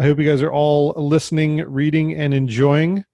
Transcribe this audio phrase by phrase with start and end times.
[0.00, 3.04] I hope you guys are all listening, reading, and enjoying.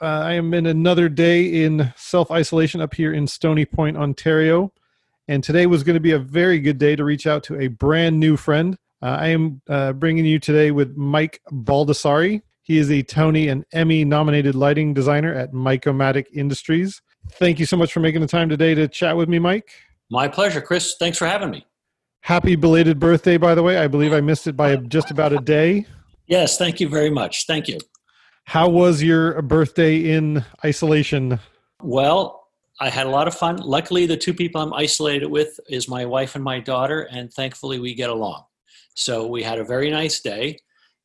[0.00, 4.72] Uh, I am in another day in self isolation up here in Stony Point, Ontario.
[5.28, 7.68] And today was going to be a very good day to reach out to a
[7.68, 8.76] brand new friend.
[9.00, 12.42] Uh, I am uh, bringing you today with Mike Baldassari.
[12.62, 17.00] He is a Tony and Emmy nominated lighting designer at Mike-O-Matic Industries.
[17.34, 19.70] Thank you so much for making the time today to chat with me, Mike.
[20.10, 20.96] My pleasure, Chris.
[20.98, 21.64] Thanks for having me.
[22.22, 23.78] Happy belated birthday, by the way.
[23.78, 25.86] I believe I missed it by just about a day.
[26.32, 27.46] Yes, thank you very much.
[27.46, 27.76] Thank you.
[28.44, 31.38] How was your birthday in isolation?
[31.82, 32.48] Well,
[32.80, 33.56] I had a lot of fun.
[33.58, 37.78] Luckily, the two people I'm isolated with is my wife and my daughter, and thankfully
[37.80, 38.44] we get along.
[38.94, 40.58] So we had a very nice day.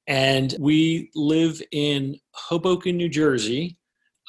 [0.08, 3.76] And we live in Hoboken, New Jersey,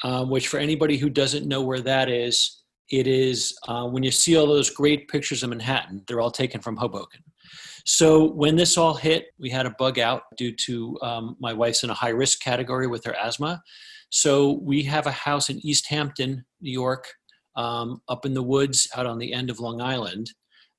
[0.03, 4.11] um, which, for anybody who doesn't know where that is, it is uh, when you
[4.11, 7.23] see all those great pictures of Manhattan, they're all taken from Hoboken.
[7.85, 11.83] So when this all hit, we had a bug out due to um, my wife's
[11.83, 13.61] in a high risk category with her asthma.
[14.09, 17.07] So we have a house in East Hampton, New York,
[17.55, 20.31] um, up in the woods out on the end of Long Island.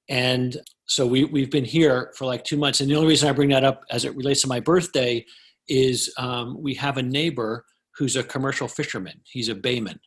[0.09, 2.81] And so we, we've been here for like two months.
[2.81, 5.25] And the only reason I bring that up as it relates to my birthday
[5.69, 7.65] is um, we have a neighbor
[7.97, 9.21] who's a commercial fisherman.
[9.25, 9.99] He's a bayman.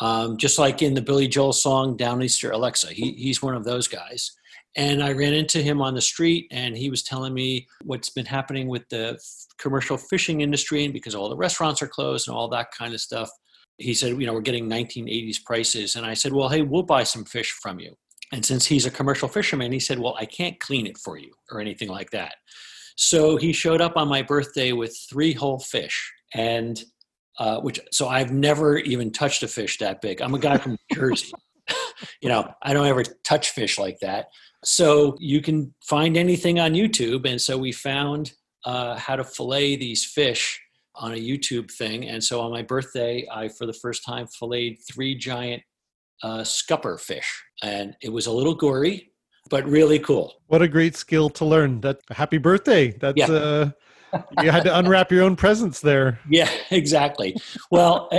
[0.00, 3.88] Um, just like in the Billy Joel song Downeaster Alexa, he, he's one of those
[3.88, 4.32] guys.
[4.76, 8.24] And I ran into him on the street, and he was telling me what's been
[8.24, 9.18] happening with the
[9.58, 13.00] commercial fishing industry, and because all the restaurants are closed and all that kind of
[13.00, 13.30] stuff.
[13.78, 15.96] He said, you know, we're getting 1980s prices.
[15.96, 17.96] And I said, well, hey, we'll buy some fish from you.
[18.32, 21.32] And since he's a commercial fisherman, he said, well, I can't clean it for you
[21.50, 22.34] or anything like that.
[22.96, 26.12] So he showed up on my birthday with three whole fish.
[26.34, 26.82] And
[27.38, 30.20] uh, which, so I've never even touched a fish that big.
[30.22, 31.32] I'm a guy from Jersey.
[32.20, 34.26] you know, I don't ever touch fish like that.
[34.64, 37.28] So you can find anything on YouTube.
[37.28, 38.32] And so we found
[38.64, 40.60] uh, how to fillet these fish
[40.94, 42.08] on a YouTube thing.
[42.08, 45.62] And so on my birthday, I, for the first time, filleted three giant
[46.22, 47.42] uh, scupper fish.
[47.62, 49.10] And it was a little gory,
[49.50, 50.34] but really cool.
[50.46, 51.80] What a great skill to learn.
[51.80, 52.92] That happy birthday.
[52.92, 53.26] That's, yeah.
[53.26, 53.70] uh,
[54.42, 56.20] you had to unwrap your own presents there.
[56.28, 57.36] Yeah, exactly.
[57.70, 58.10] Well,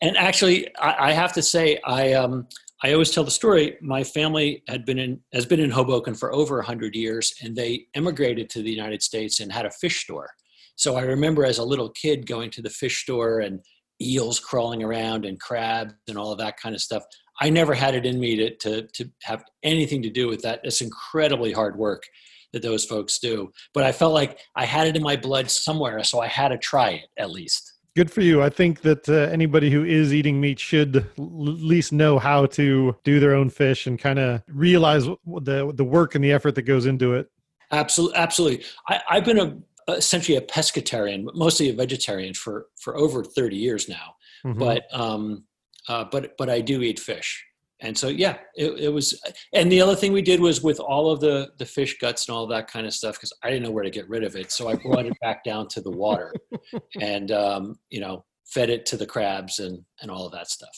[0.00, 2.46] and actually, I, I have to say, I um,
[2.82, 3.76] I always tell the story.
[3.82, 7.86] My family had been in has been in Hoboken for over hundred years, and they
[7.94, 10.30] emigrated to the United States and had a fish store.
[10.76, 13.60] So I remember as a little kid going to the fish store and
[14.00, 17.02] eels crawling around and crabs and all of that kind of stuff.
[17.42, 20.60] I never had it in me to to, to have anything to do with that.
[20.64, 22.04] It's incredibly hard work
[22.52, 23.50] that those folks do.
[23.74, 26.58] But I felt like I had it in my blood somewhere, so I had to
[26.58, 27.69] try it at least.
[27.96, 28.42] Good for you.
[28.42, 32.96] I think that uh, anybody who is eating meat should at least know how to
[33.02, 36.62] do their own fish and kind of realize the the work and the effort that
[36.62, 37.30] goes into it.
[37.72, 38.64] Absolutely, absolutely.
[38.88, 39.58] I, I've been a
[39.92, 44.14] essentially a pescatarian, but mostly a vegetarian for for over thirty years now.
[44.44, 44.58] Mm-hmm.
[44.58, 45.44] But um,
[45.88, 47.44] uh, but but I do eat fish
[47.82, 49.20] and so yeah it, it, was
[49.52, 52.36] and the other thing we did was with all of the the fish guts and
[52.36, 54.50] all that kind of stuff because i didn't know where to get rid of it
[54.50, 56.32] so i brought it back down to the water
[57.00, 60.76] and um, you know fed it to the crabs and and all of that stuff.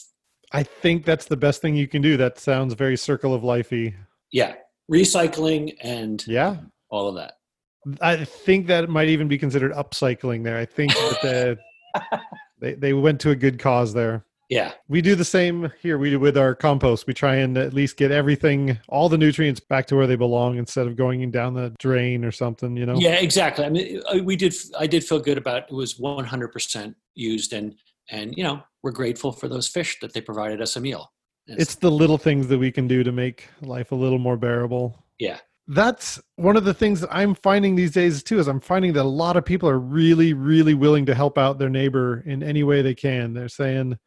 [0.51, 2.15] I think that's the best thing you can do.
[2.15, 3.95] That sounds very circle of lifey.
[4.31, 4.53] Yeah
[4.91, 6.57] recycling and yeah.
[6.89, 7.33] all of that.
[8.01, 10.57] I think that might even be considered upcycling there.
[10.57, 12.19] I think that the,
[12.61, 14.73] they, they went to a good cause there yeah.
[14.87, 15.97] We do the same here.
[15.97, 17.07] We do with our compost.
[17.07, 20.57] We try and at least get everything, all the nutrients back to where they belong
[20.57, 22.95] instead of going down the drain or something, you know?
[22.97, 23.65] Yeah, exactly.
[23.65, 27.75] I mean, we did, I did feel good about it was 100% used and,
[28.11, 31.11] and, you know, we're grateful for those fish that they provided us a meal.
[31.47, 34.37] It's, it's the little things that we can do to make life a little more
[34.37, 35.03] bearable.
[35.19, 35.39] Yeah.
[35.67, 39.03] That's one of the things that I'm finding these days too, is I'm finding that
[39.03, 42.63] a lot of people are really, really willing to help out their neighbor in any
[42.63, 43.33] way they can.
[43.33, 43.97] They're saying,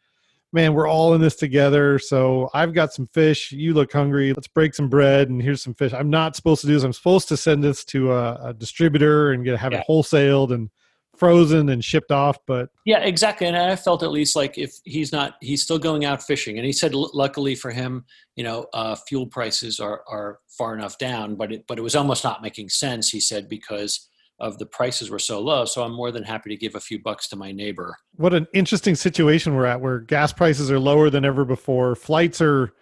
[0.56, 1.98] man, we're all in this together.
[1.98, 3.52] So I've got some fish.
[3.52, 4.32] You look hungry.
[4.32, 5.92] Let's break some bread and here's some fish.
[5.92, 6.82] I'm not supposed to do this.
[6.82, 9.80] I'm supposed to send this to a, a distributor and get have yeah.
[9.80, 10.70] it wholesaled and
[11.14, 15.12] frozen and shipped off but yeah exactly and i felt at least like if he's
[15.12, 18.04] not he's still going out fishing and he said luckily for him
[18.34, 21.96] you know uh, fuel prices are are far enough down but it but it was
[21.96, 25.92] almost not making sense he said because of the prices were so low so i'm
[25.92, 27.96] more than happy to give a few bucks to my neighbor.
[28.16, 32.40] What an interesting situation we're at where gas prices are lower than ever before flights
[32.40, 32.72] are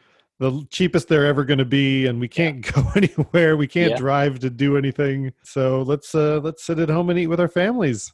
[0.41, 3.97] the cheapest they're ever going to be and we can't go anywhere we can't yeah.
[3.97, 5.33] drive to do anything.
[5.45, 8.13] So let's uh let's sit at home and eat with our families.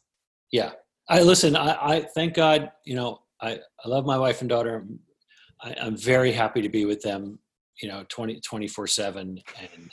[0.50, 0.72] Yeah.
[1.08, 4.86] I listen i, I thank god you know i i love my wife and daughter.
[5.60, 7.38] I, i'm very happy to be with them
[7.82, 9.20] you know 20 24 7
[9.60, 9.90] and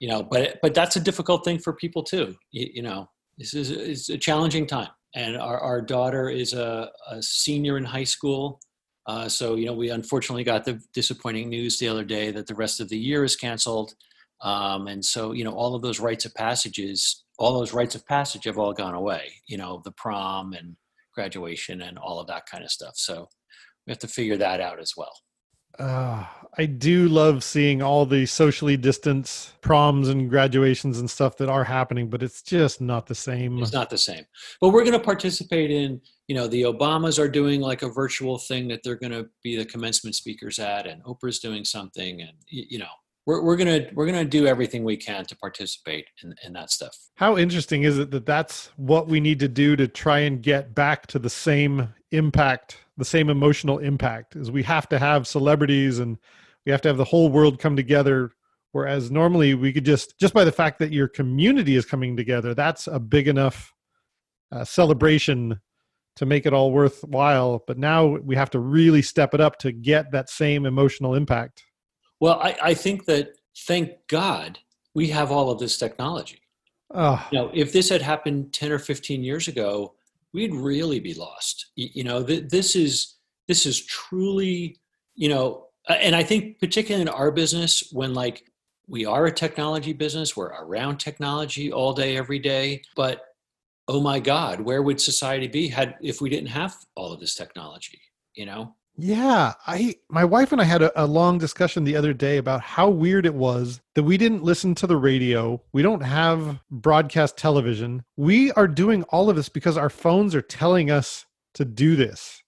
[0.00, 3.08] you know but but that's a difficult thing for people too you, you know
[3.38, 4.90] this is it's a challenging time.
[5.16, 8.60] And our, our daughter is a, a senior in high school
[9.06, 12.54] uh, so you know we unfortunately got the disappointing news the other day that the
[12.54, 13.94] rest of the year is canceled.
[14.40, 18.06] Um, and so you know all of those rites of passages all those rites of
[18.06, 20.76] passage have all gone away you know the prom and
[21.14, 22.94] graduation and all of that kind of stuff.
[22.96, 23.28] So
[23.86, 25.12] we have to figure that out as well
[25.78, 26.24] uh,
[26.56, 31.64] I do love seeing all the socially distanced proms and graduations and stuff that are
[31.64, 33.58] happening, but it's just not the same.
[33.58, 34.24] It's not the same.
[34.60, 38.38] But we're going to participate in, you know, the Obamas are doing like a virtual
[38.38, 42.32] thing that they're going to be the commencement speakers at, and Oprah's doing something, and
[42.46, 42.86] you know,
[43.26, 46.94] we're, we're gonna we're gonna do everything we can to participate in, in that stuff
[47.14, 50.74] how interesting is it that that's what we need to do to try and get
[50.74, 55.98] back to the same impact the same emotional impact is we have to have celebrities
[55.98, 56.18] and
[56.66, 58.30] we have to have the whole world come together
[58.72, 62.54] whereas normally we could just just by the fact that your community is coming together
[62.54, 63.72] that's a big enough
[64.52, 65.60] uh, celebration
[66.16, 69.72] to make it all worthwhile but now we have to really step it up to
[69.72, 71.64] get that same emotional impact
[72.20, 73.32] well, I, I think that
[73.66, 74.58] thank God
[74.94, 76.40] we have all of this technology.
[76.94, 77.22] Oh.
[77.30, 79.94] You know, if this had happened 10 or 15 years ago,
[80.34, 81.70] we'd really be lost.
[81.76, 83.16] You, know, th- this is
[83.48, 84.76] this is truly,
[85.14, 88.50] you know, and I think particularly in our business when like
[88.86, 93.22] we are a technology business, we're around technology all day every day, but
[93.88, 97.34] oh my god, where would society be had if we didn't have all of this
[97.34, 98.00] technology,
[98.34, 98.74] you know?
[98.96, 102.60] Yeah, I my wife and I had a, a, long discussion the other day about
[102.60, 105.60] how weird it was that we didn't listen to the radio.
[105.72, 108.04] We don't have broadcast television.
[108.16, 112.40] We are doing all of this because our phones are telling us to do this.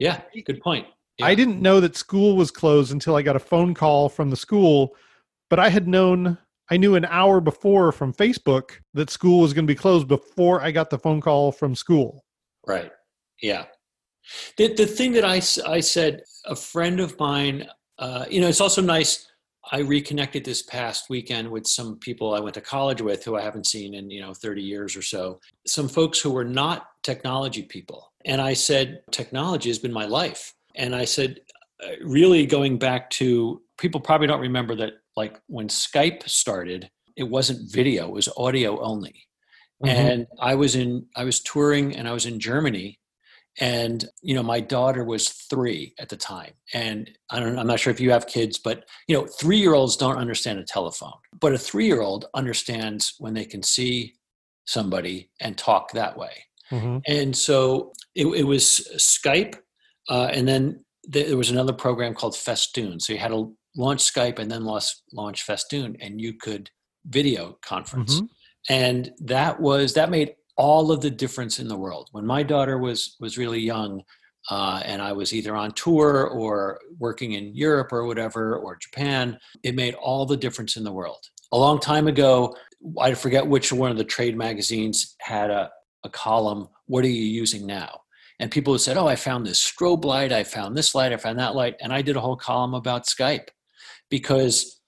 [0.00, 0.86] Yeah, good point.
[1.18, 1.26] Yeah.
[1.26, 4.36] I didn't know that school was closed until I got a phone call from the
[4.36, 4.96] school,
[5.48, 6.38] but I had known
[6.70, 10.60] I knew an hour before from Facebook that school was going to be closed before
[10.60, 12.24] I got the phone call from school.
[12.66, 12.90] Right.
[13.40, 13.66] Yeah.
[14.56, 15.36] The, the thing that I,
[15.70, 17.68] I said, a friend of mine,
[17.98, 19.26] uh, you know, it's also nice.
[19.72, 23.40] I reconnected this past weekend with some people I went to college with who I
[23.40, 25.40] haven't seen in, you know, 30 years or so.
[25.66, 28.12] Some folks who were not technology people.
[28.26, 30.54] And I said, technology has been my life.
[30.76, 31.40] And I said,
[31.82, 37.24] uh, really going back to people probably don't remember that, like when Skype started, it
[37.24, 39.28] wasn't video, it was audio only.
[39.82, 39.96] Mm-hmm.
[39.96, 42.98] And I was in, I was touring and I was in Germany
[43.60, 47.80] and you know my daughter was three at the time and I don't, i'm not
[47.80, 51.12] sure if you have kids but you know three year olds don't understand a telephone
[51.40, 54.14] but a three year old understands when they can see
[54.66, 56.98] somebody and talk that way mm-hmm.
[57.06, 59.56] and so it, it was skype
[60.08, 64.38] uh, and then there was another program called festoon so you had to launch skype
[64.38, 66.70] and then launch, launch festoon and you could
[67.06, 68.26] video conference mm-hmm.
[68.72, 72.08] and that was that made all of the difference in the world.
[72.12, 74.02] When my daughter was was really young,
[74.50, 79.38] uh, and I was either on tour or working in Europe or whatever or Japan,
[79.62, 81.24] it made all the difference in the world.
[81.52, 82.54] A long time ago,
[83.00, 85.70] I forget which one of the trade magazines had a,
[86.04, 86.68] a column.
[86.86, 88.00] What are you using now?
[88.38, 90.32] And people would said, "Oh, I found this strobe light.
[90.32, 91.12] I found this light.
[91.12, 93.48] I found that light." And I did a whole column about Skype
[94.10, 94.80] because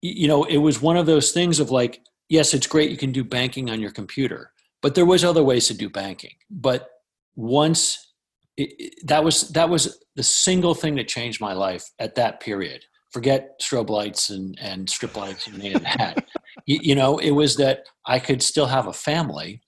[0.00, 3.12] you know it was one of those things of like, yes, it's great you can
[3.12, 4.52] do banking on your computer
[4.84, 6.34] but there was other ways to do banking.
[6.50, 6.90] But
[7.36, 8.12] once
[8.58, 12.40] it, it, that was that was the single thing that changed my life at that
[12.40, 12.84] period.
[13.10, 16.26] Forget strobe lights and and strip lights and any of that.
[16.66, 19.60] You, you know it was that i could still have a family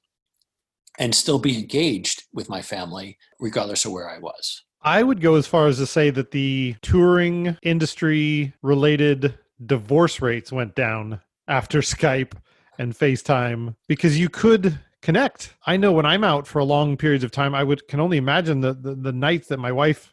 [0.98, 4.64] and still be engaged with my family regardless of where i was.
[4.80, 10.52] I would go as far as to say that the touring industry related divorce rates
[10.52, 12.32] went down after skype
[12.78, 15.54] and FaceTime because you could connect.
[15.66, 18.60] I know when I'm out for long periods of time, I would can only imagine
[18.60, 20.12] the, the, the nights that my wife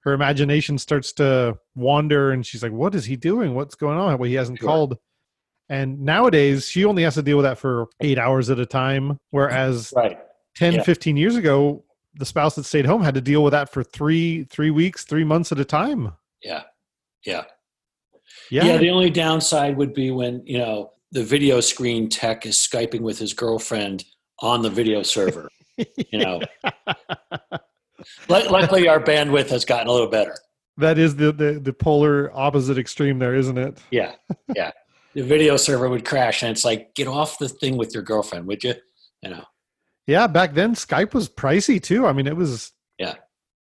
[0.00, 4.18] her imagination starts to wander and she's like what is he doing what's going on
[4.18, 4.66] well he hasn't Sure.
[4.68, 4.98] called
[5.68, 9.16] and nowadays she only has to deal with that for eight hours at a time
[9.30, 10.18] whereas Right.
[10.56, 10.82] 10 Yeah.
[10.82, 11.84] 15 years ago
[12.16, 15.22] the spouse that stayed home had to deal with that for three three weeks three
[15.22, 16.10] months at a time
[16.42, 16.64] Yeah.
[17.24, 17.44] Yeah.
[18.50, 18.76] yeah, Yeah.
[18.78, 23.18] The only downside would be when, you know, the video screen tech is Skyping with
[23.20, 24.04] his girlfriend
[24.42, 25.48] on the video server.
[25.78, 26.40] You know,
[28.28, 30.34] Lu- luckily our bandwidth has gotten a little better.
[30.76, 34.14] that is the, the the polar opposite extreme there isn't it Yeah.
[34.54, 34.72] Yeah.
[35.14, 38.46] The video server would crash and it's like, get off the thing with your girlfriend,
[38.46, 38.72] would you?
[39.22, 39.44] You know,
[40.06, 43.14] yeah back then skype was pricey too i mean it was Yeah.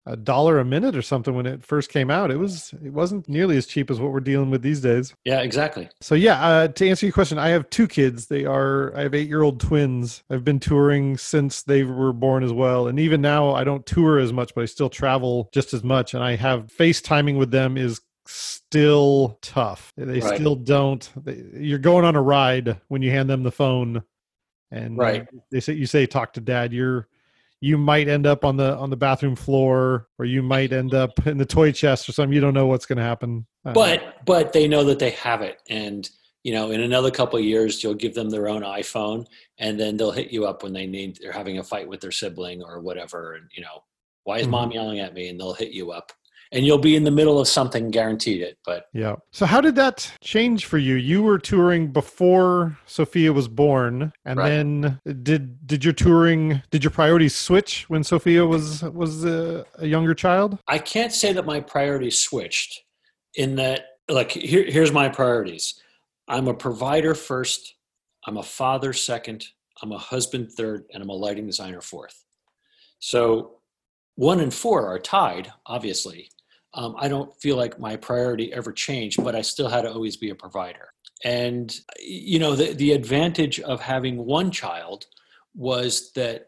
[0.05, 3.27] A dollar a minute or something when it first came out it was it wasn't
[3.29, 5.89] nearly as cheap as what we're dealing with these days yeah, exactly.
[6.01, 8.25] So yeah, uh, to answer your question, I have two kids.
[8.27, 10.21] They are I have eight year old twins.
[10.29, 14.19] I've been touring since they were born as well, and even now I don't tour
[14.19, 16.13] as much, but I still travel just as much.
[16.13, 19.93] And I have FaceTiming with them is still tough.
[19.95, 20.35] They Right.
[20.35, 21.09] still don't.
[21.15, 24.03] They, you're going on a ride when you hand them the phone,
[24.71, 25.25] and Right.
[25.51, 26.73] they say you say talk to dad.
[26.73, 27.07] You're
[27.63, 31.25] you might end up on the on the bathroom floor, or you might end up
[31.25, 32.33] in the toy chest or something.
[32.33, 33.47] You don't know what's going to happen.
[33.63, 35.61] But but they know that they have it.
[35.69, 36.09] And,
[36.43, 39.25] you know, in another couple of years you'll give them their own iPhone
[39.59, 42.11] and then they'll hit you up when they need they're having a fight with their
[42.11, 43.35] sibling or whatever.
[43.35, 43.83] And, you know,
[44.25, 44.51] why is Mhm.
[44.51, 45.29] mom yelling at me?
[45.29, 46.11] And they'll hit you up.
[46.53, 48.57] And you'll be in the middle of something, guaranteed it.
[48.63, 49.15] But Yeah.
[49.31, 50.93] So how did that change for you?
[50.95, 54.49] You were touring before Sophia was born, and Right.
[54.49, 59.87] then did did your touring did your priorities switch when Sophia was was a, a
[59.87, 60.59] younger child?
[60.67, 62.83] I can't say that my priorities switched
[63.35, 65.81] in that like here, here's my priorities.
[66.27, 67.75] I'm a provider first,
[68.27, 69.45] I'm a father second,
[69.81, 72.23] I'm a husband third, and I'm a lighting designer fourth.
[72.99, 73.57] So
[74.15, 76.29] one and four are tied, obviously.
[76.75, 80.17] Um, I don't feel like my priority ever changed, but I still had to always
[80.17, 80.93] be a provider.
[81.23, 85.05] And you know, the the advantage of having one child
[85.55, 86.47] was that,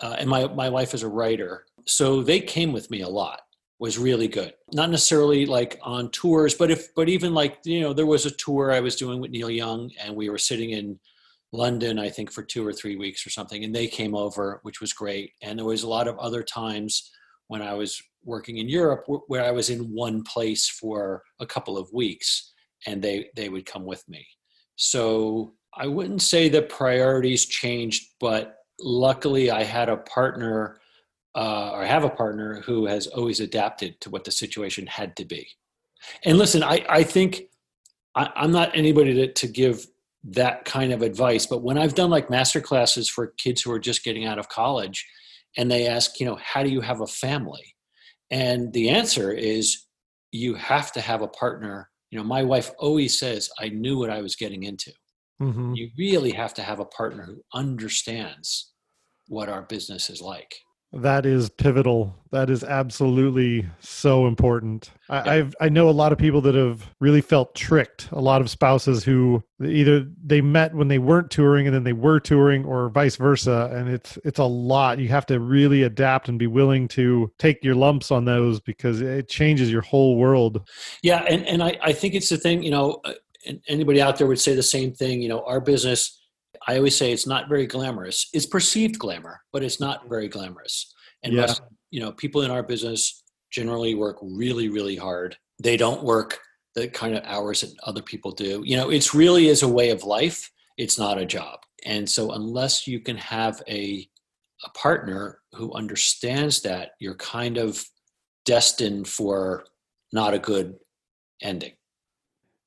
[0.00, 3.42] uh, and my my wife is a writer, so they came with me a lot
[3.82, 7.92] was really good not necessarily like on tours but if but even like you know
[7.92, 10.96] there was a tour i was doing with neil young and we were sitting in
[11.50, 14.80] london i think for two or three weeks or something and they came over which
[14.80, 17.10] was great and there was a lot of other times
[17.48, 21.76] when i was working in europe where i was in one place for a couple
[21.76, 22.52] of weeks
[22.86, 24.26] and they they would come with me
[24.76, 30.78] so i wouldn't say that priorities changed but luckily i had a partner
[31.34, 35.24] uh, or have a partner who has always adapted to what the situation had to
[35.24, 35.48] be.
[36.24, 37.44] And listen, I, I think
[38.14, 39.86] I, I'm not anybody to, to give
[40.24, 43.78] that kind of advice, but when I've done like master classes for kids who are
[43.78, 45.06] just getting out of college
[45.56, 47.74] and they ask, you know, how do you have a family?
[48.32, 49.84] And the answer is
[50.32, 51.90] you have to have a partner.
[52.10, 54.90] You know, my wife always says, I knew what I was getting into.
[55.40, 55.74] Mm-hmm.
[55.74, 58.72] You really have to have a partner who understands
[59.28, 60.54] what our business is like.
[60.94, 62.14] That is pivotal.
[62.32, 64.90] That is absolutely so important.
[65.08, 65.38] I.
[65.38, 68.08] I've I know a lot of people that have really felt tricked.
[68.12, 71.94] A lot of spouses who either they met when they weren't touring and then they
[71.94, 73.70] were touring, or vice versa.
[73.72, 74.98] And it's it's a lot.
[74.98, 79.00] You have to really adapt and be willing to take your lumps on those because
[79.00, 80.68] it changes your whole world.
[81.02, 83.14] Yeah, and, and I, I think it's the thing, you know, uh,
[83.66, 85.22] anybody out there would say the same thing.
[85.22, 86.21] You know, our business,
[86.68, 88.28] I always say it's not very glamorous.
[88.32, 90.92] It's perceived glamour, but it's not very glamorous.
[91.22, 91.42] And Yeah.
[91.42, 95.36] most, you know, people in our business generally work really, really hard.
[95.58, 96.40] They don't work
[96.74, 98.62] the kind of hours that other people do.
[98.64, 100.50] You know, it's really is a way of life.
[100.78, 101.60] It's not a job.
[101.84, 104.08] And so unless you can have a
[104.64, 107.84] a partner who understands that, you're kind of
[108.44, 109.64] destined for
[110.12, 110.78] not a good
[111.40, 111.72] ending.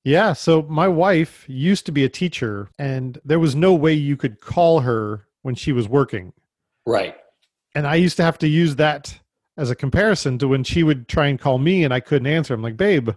[0.06, 0.32] Yeah.
[0.34, 4.40] So my wife used to be a teacher, and there was no way you could
[4.40, 6.32] call her when she was working.
[6.86, 7.16] Right.
[7.76, 9.20] and I used to have to use that
[9.58, 12.54] as a comparison to when she would try and call me and I couldn't answer.
[12.54, 13.10] I'm like, babe,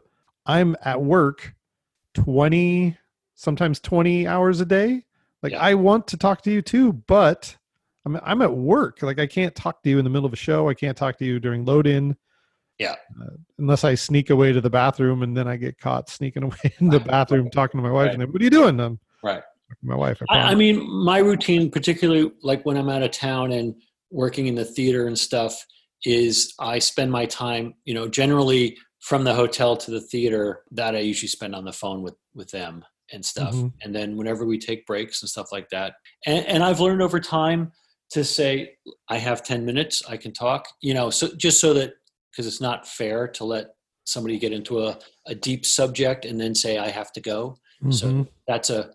[0.47, 1.55] I'm at work
[2.15, 2.97] 20,
[3.35, 5.05] sometimes 20 hours a day.
[5.43, 5.61] Like, Yeah.
[5.63, 7.57] I want to talk to you too, but
[8.07, 9.03] I'm, I'm at work.
[9.03, 10.69] Like, I can't talk to you in the middle of a show.
[10.69, 12.17] I can't talk to you during load in.
[12.79, 12.95] Yeah.
[13.21, 16.57] Uh, unless I sneak away to the bathroom and then I get caught sneaking away
[16.81, 17.07] in the Right.
[17.09, 18.07] bathroom talking to my wife.
[18.07, 18.13] Right.
[18.13, 18.79] And then, what are you doing?
[18.81, 19.43] I'm Right.
[19.83, 20.23] my wife.
[20.29, 20.59] I, I promise.
[20.59, 23.75] mean, my routine, particularly like when I'm out of town and
[24.11, 25.65] working in the theater and stuff,
[26.05, 30.63] is I spend my time, you know, generally from the hotel to the theater.
[30.71, 33.55] That I usually spend on the phone with with them and stuff.
[33.55, 33.73] Mhm.
[33.83, 35.95] And then whenever we take breaks and stuff like that,
[36.27, 37.73] and, and I've learned over time
[38.11, 38.75] to say,
[39.09, 41.95] I have ten minutes, I can talk, you know, so just so that
[42.31, 43.69] because it's not fair to let
[44.05, 47.57] somebody get into a, a deep subject and then say I have to go.
[47.83, 47.91] Mm-hmm.
[47.91, 48.91] So that's a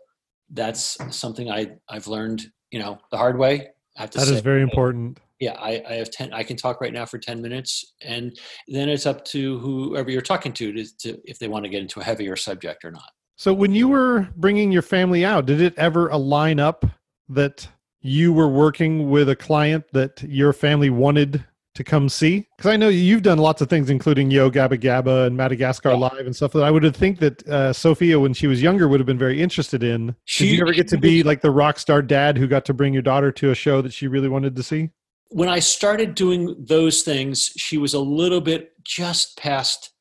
[0.51, 3.67] that's something I I've learned you know the hard way.
[3.97, 5.19] I have to that say, is very important.
[5.39, 6.33] Yeah, I, I have ten.
[6.33, 8.37] I can talk right now for ten minutes, and
[8.67, 11.81] then it's up to whoever you're talking to, to, to if they want to get
[11.81, 13.09] into a heavier subject or not.
[13.35, 16.85] So when you were bringing your family out, did it ever align up
[17.29, 17.67] that
[18.01, 21.43] you were working with a client that your family wanted
[21.75, 22.47] to come see?
[22.55, 25.95] Because I know you've done lots of things, including Yo Gabba Gabba and Madagascar yeah.
[25.95, 28.87] Live and stuff that I would have think that uh, Sophia, when she was younger,
[28.87, 30.15] would have been very interested in.
[30.25, 32.73] She, Did you ever get to be like the rock star dad who got to
[32.73, 34.89] bring your daughter to a show that she really wanted to see?
[35.29, 39.91] When I started doing those things, she was a little bit just past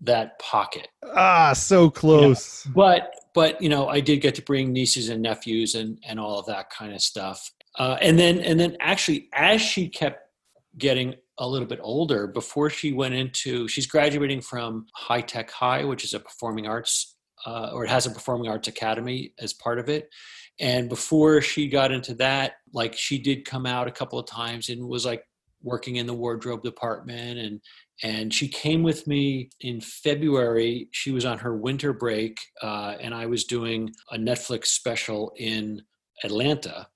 [0.00, 0.88] that pocket.
[1.14, 2.64] Ah, so close.
[2.66, 2.72] Yeah.
[2.74, 6.38] But but you know, I did get to bring nieces and nephews and and all
[6.38, 7.50] of that kind of stuff.
[7.78, 10.29] Uh, and then and then actually, as she kept
[10.78, 15.84] getting a little bit older before she went into she's graduating from high tech high
[15.84, 19.78] which is a performing arts uh, or it has a performing arts academy as part
[19.78, 20.10] of it.
[20.58, 24.68] And before she got into that like she did come out a couple of times
[24.68, 25.24] and was like
[25.62, 27.38] working in the wardrobe department.
[27.38, 27.60] And
[28.02, 30.88] and she came with me in february.
[30.92, 35.82] She was on her winter break uh, and i was doing a netflix special in
[36.24, 36.88] atlanta.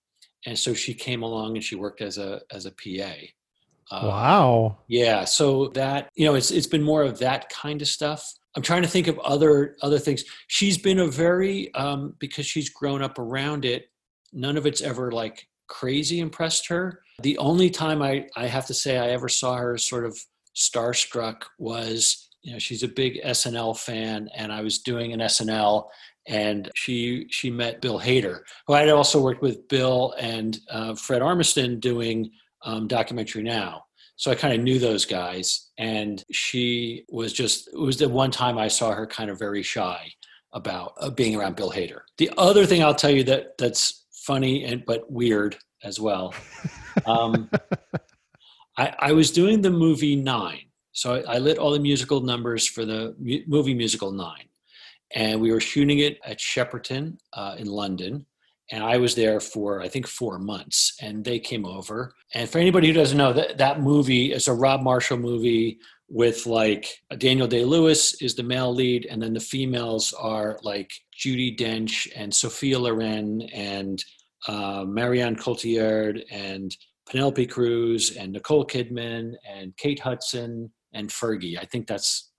[0.46, 3.14] And so she came along and she worked as a as a pa
[3.90, 4.78] uh, wow.
[4.88, 5.24] Yeah.
[5.24, 8.32] So that you know, it's it's been more of that kind of stuff.
[8.56, 10.24] I'm trying to think of other other things.
[10.48, 13.86] She's been a very um, because she's grown up around it.
[14.32, 17.00] None of it's ever like crazy impressed her.
[17.22, 20.18] The only time I I have to say I ever saw her sort of
[20.56, 25.86] starstruck was you know she's a big SNL fan, and I was doing an SNL
[26.26, 30.94] and she she met Bill Hader, who I had also worked with Bill and uh,
[30.94, 32.30] Fred Armisen doing
[32.64, 33.84] um, documentary now.
[34.16, 38.30] So I kind of knew those guys, and she was just, it was the one
[38.30, 40.12] time I saw her kind of very shy
[40.52, 42.00] about uh, being around Bill Hader.
[42.18, 46.32] The other thing I'll tell you that that's funny and but weird as well.
[47.06, 47.50] Um,
[48.78, 52.66] I, I, was doing the movie Nine, so I, I lit all the musical numbers
[52.66, 54.48] for the mu- movie musical Nine,
[55.14, 58.24] and we were shooting it at Shepperton uh, in London
[58.70, 62.14] and I was there for I think four months, and they came over.
[62.34, 66.46] And for anybody who doesn't know, that that movie is a Rob Marshall movie with
[66.46, 71.58] like Daniel Day Lewis is the male lead, and then the females are like Judi
[71.58, 74.04] Dench and Sophia Loren and
[74.48, 76.76] uh, Marion Cotillard and
[77.08, 81.58] Penelope Cruz and Nicole Kidman and Kate Hudson and Fergie.
[81.58, 82.30] I think that's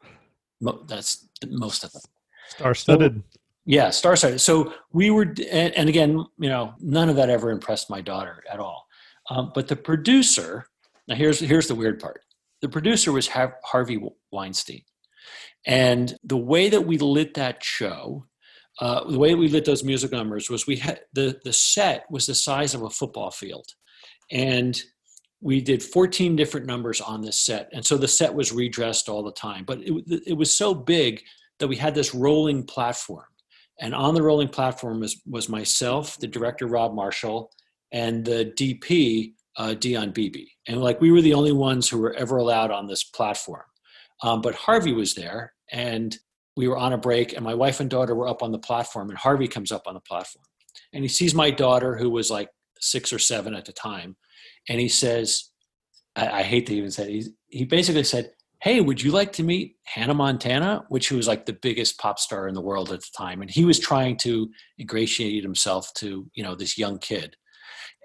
[0.87, 2.01] that's most of them.
[2.49, 3.23] Star-studded.
[3.31, 4.41] So, yeah, star studded.
[4.41, 8.43] So we were, and, and, again, you know, none of that ever impressed my daughter
[8.51, 8.85] at all.
[9.29, 10.67] Um, but the producer,
[11.07, 12.21] now here's here's the weird part.
[12.61, 13.99] The producer was Harvey
[14.31, 14.83] Weinstein,
[15.65, 18.27] and the way that we lit that show,
[18.79, 22.27] uh, the way we lit those music numbers was we had the the set was
[22.27, 23.65] the size of a football field,
[24.31, 24.79] and
[25.41, 29.23] we did 14 different numbers on this set, and so the set was redressed all
[29.23, 29.65] the time.
[29.65, 31.23] But it, it was so big
[31.57, 33.25] that we had this rolling platform
[33.79, 37.51] and on the rolling platform was, was myself, the director Rob Marshall,
[37.91, 40.45] and the DP uh, Dion Beebe.
[40.67, 43.63] And like we were the only ones who were ever allowed on this platform.
[44.23, 46.17] Um, but Harvey was there, and
[46.55, 49.09] we were on a break, and my wife and daughter were up on the platform,
[49.09, 50.45] and Harvey comes up on the platform,
[50.93, 54.15] and he sees my daughter, who was like six or seven at the time,
[54.69, 55.51] and he says,
[56.15, 58.31] I, I hate to even say it, he, he basically said,
[58.65, 60.85] hey, would you like to meet Hannah Montana?
[60.89, 63.43] Which was like the biggest pop star in the world at the time.
[63.43, 64.49] And he was trying to
[64.79, 67.35] ingratiate himself to, you know, this young kid.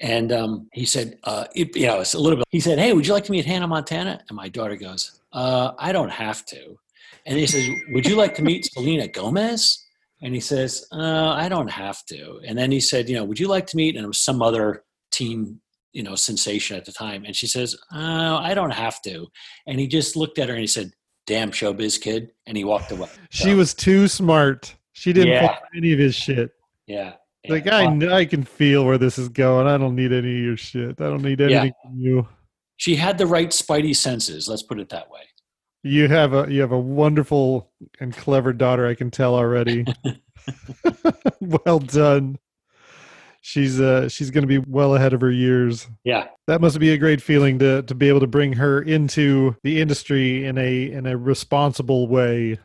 [0.03, 2.93] And um, he said, uh, it, you know, it's a little bit, he said, hey,
[2.93, 4.21] would you like to meet Hannah Montana?
[4.29, 6.79] And my daughter goes, uh, I don't have to.
[7.25, 9.83] And he says, would you like to meet Selena Gomez?
[10.21, 12.39] And he says, uh, I don't have to.
[12.47, 13.97] And then he said, you know, would you like to meet?
[13.97, 18.37] And was some other teen you know sensation at the time and she says oh,
[18.37, 19.27] i don't have to
[19.67, 20.93] and he just looked at her and he said
[21.31, 23.09] damn showbiz kid and he walked away.
[23.31, 24.75] So, she was too smart.
[24.93, 25.59] She didn't yeah.
[25.77, 26.51] any of his shit.
[26.89, 27.53] Yeah, yeah.
[27.53, 29.69] like I, know, I can feel where this is going.
[29.69, 31.01] I don't need any of your shit.
[31.01, 31.89] I don't need anything yeah.
[31.89, 32.29] from you.
[32.79, 35.21] She had the right spidey senses let's put it that way.
[35.85, 39.85] You have a you have a wonderful and clever daughter i can tell already.
[41.41, 42.39] Well done
[43.41, 45.89] she's uh she's going to be well ahead of her years.
[46.05, 46.29] Yeah.
[46.47, 49.81] That must be a great feeling to to be able to bring her into the
[49.81, 52.59] industry in a in a responsible way.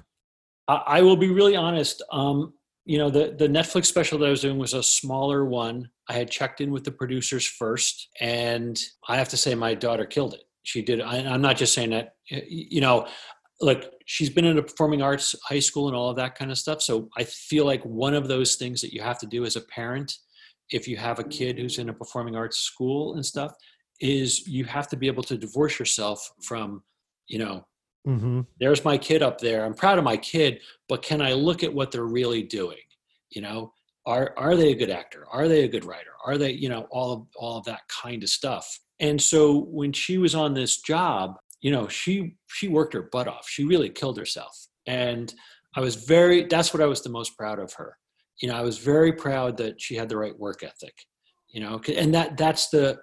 [0.68, 2.02] I, I will be really honest.
[2.12, 2.54] Um,
[2.86, 5.90] you know, the the Netflix special that I was doing was a smaller one.
[6.08, 10.06] I had checked in with the producers first, and I have to say my daughter
[10.06, 10.44] killed it.
[10.64, 11.02] she did.
[11.02, 12.16] I, I'm not just saying that.
[12.30, 13.08] You know,
[13.62, 16.58] look, she's been in a performing arts high school and all of that kind of
[16.58, 16.82] stuff.
[16.82, 19.62] So I feel like one of those things that you have to do as a
[19.62, 20.16] parent,
[20.71, 23.54] if you have a kid who's in a performing arts school and stuff,
[24.01, 26.84] is you have to be able to divorce yourself from,
[27.28, 27.65] you know,
[28.08, 28.41] Mm-hmm.
[28.60, 29.65] there's my kid up there.
[29.65, 32.78] I'm proud of my kid, but can I look at what they're really doing?
[33.32, 33.73] You know,
[34.06, 35.25] are are they a good actor?
[35.32, 36.12] Are they a good writer?
[36.23, 38.80] Are they, you know, all of all of that kind of stuff.
[38.99, 43.28] And so when she was on this job, you know, she she worked her butt
[43.28, 43.49] off.
[43.49, 44.67] She really killed herself.
[44.86, 45.34] And
[45.75, 47.97] I was very that's what I was the most proud of her.
[48.41, 50.93] You know, I was very proud that she had the right work ethic.
[51.48, 53.00] You know, and that that's the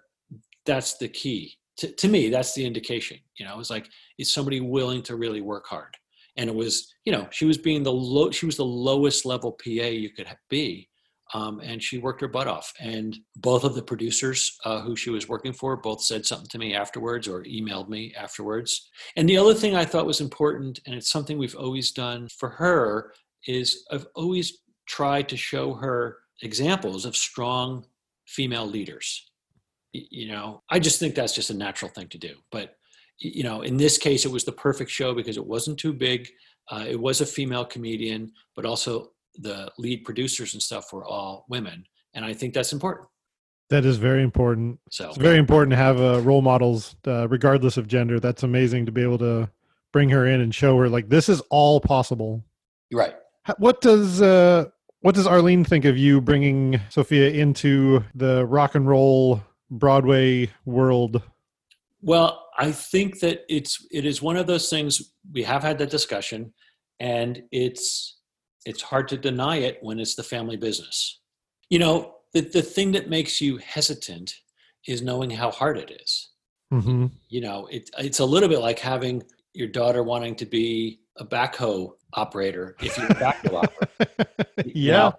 [0.66, 1.54] that's the key.
[1.78, 5.40] To, to me that's the indication you know it's like is somebody willing to really
[5.40, 5.96] work hard?
[6.36, 9.52] And it was you know she was being the low she was the lowest level
[9.52, 10.90] pa you could be
[11.34, 12.72] um, and she worked her butt off.
[12.78, 16.58] And both of the producers uh, who she was working for both said something to
[16.58, 18.90] me afterwards or emailed me afterwards.
[19.16, 22.50] And the other thing i thought was important and it's something we've always done for
[22.50, 23.12] her
[23.46, 27.84] is i've always tried to show her examples of strong
[28.26, 29.28] female leaders.
[29.92, 32.34] You know i just think that's just a natural thing to do.
[32.50, 32.76] But
[33.18, 36.28] you know in this case it was the perfect show because it wasn't too big.
[36.70, 41.44] Uh, it was a female comedian but also the lead producers and stuff were all
[41.48, 41.84] women.
[42.14, 43.08] And i think that's important.
[43.70, 44.80] That is very important.
[44.90, 45.08] so.
[45.08, 48.20] It's very important to have uh, role models, uh, regardless of gender.
[48.20, 49.48] That's amazing to be able to
[49.92, 52.42] bring her in and show her like this is all possible.
[52.90, 53.14] you're right
[53.58, 54.66] What does uh,
[55.00, 61.22] what does Arlene think of you bringing Sophia into the rock and roll Broadway world?
[62.02, 65.90] Well, I think that it's it is one of those things we have had that
[65.90, 66.52] discussion,
[67.00, 68.18] and it's
[68.64, 71.20] it's hard to deny it when it's the family business.
[71.68, 74.34] You know, the the thing that makes you hesitant
[74.86, 76.30] is knowing how hard it is.
[76.70, 81.00] hmm You know, it it's a little bit like having your daughter wanting to be
[81.16, 84.30] a backhoe operator if you're a backhoe operator.
[84.64, 85.12] yeah.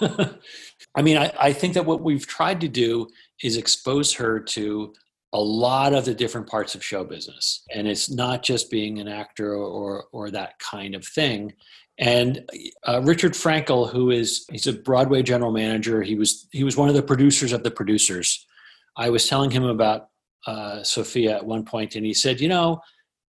[0.94, 3.08] I mean, I, I think that what we've tried to do
[3.42, 4.92] is expose her to
[5.32, 7.64] a lot of the different parts of show business.
[7.74, 11.54] And it's not just being an actor or, or that kind of thing.
[11.98, 12.44] And
[12.86, 16.88] uh, Richard Frankel, who is he's a Broadway general manager, he was he was one
[16.88, 18.46] of the producers of the producers.
[18.96, 20.08] I was telling him about
[20.46, 22.80] uh, Sophia at one point, and he said, "You know,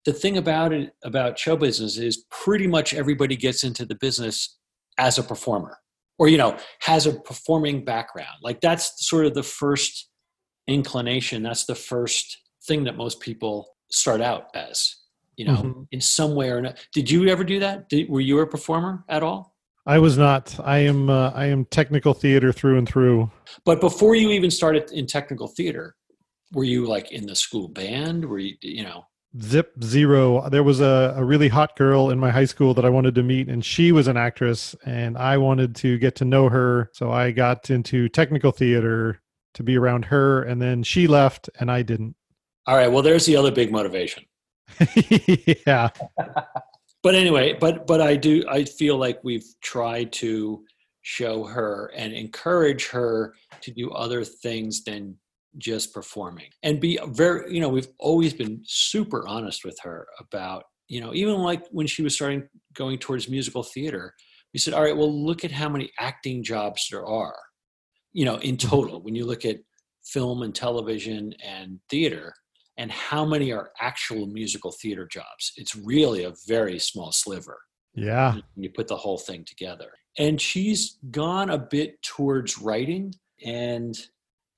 [0.06, 4.58] the thing about it about show business is pretty much everybody gets into the business
[4.98, 5.78] as a performer
[6.18, 10.10] or you know has a performing background like that's sort of the first
[10.68, 14.96] inclination that's the first thing that most people start out as
[15.38, 15.88] you know Mhm.
[15.92, 19.04] in some way or another did you ever do that did, were you a performer
[19.10, 20.60] at all I was not.
[20.64, 21.10] I am.
[21.10, 23.32] Uh, I am technical theater through and through.
[23.66, 25.96] but before you even started in technical theater
[26.54, 29.04] were you like in the school band were you you know
[29.42, 30.50] Zip zero.
[30.50, 33.24] There was a, a really hot girl in my high school that I wanted to
[33.24, 36.90] meet, and she was an actress, and I wanted to get to know her.
[36.94, 39.22] So I got into technical theater
[39.54, 42.16] to be around her, and then she left, and I didn't.
[42.68, 44.24] all right well there's the other big motivation
[45.66, 45.90] yeah.
[47.02, 50.64] but anyway but but i do i feel like we've tried to
[51.02, 55.16] show her and encourage her to do other things than
[55.58, 60.64] just performing and be very you know we've always been super honest with her about
[60.88, 64.14] you know even like when she was starting going towards musical theater
[64.54, 67.36] we said all right well look at how many acting jobs there are
[68.14, 68.70] you know in mm-hmm.
[68.70, 69.58] total when you look at
[70.06, 72.34] film and television and theater
[72.78, 77.60] and how many are actual musical theater jobs it's really a very small sliver
[77.96, 78.34] Yeah.
[78.34, 79.92] when you put the whole thing together.
[80.18, 83.14] And she's gone a bit towards writing,
[83.46, 83.96] and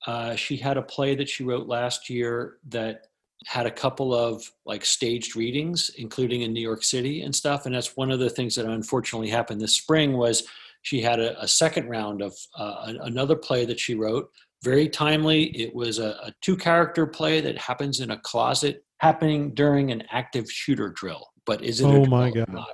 [0.06, 3.06] uh, she had a play that she wrote last year that
[3.46, 7.66] had a couple of like staged readings, including in New York City and stuff.
[7.66, 10.44] And that's one of the things that unfortunately happened this spring was
[10.82, 14.30] she had a, a second round of uh, an- another play that she wrote.
[14.62, 15.44] Very timely.
[15.60, 20.04] It was a, a two character play that happens in a closet, happening during an
[20.12, 21.26] active shooter drill.
[21.46, 21.86] But is it?
[21.86, 22.64] a Oh, my God.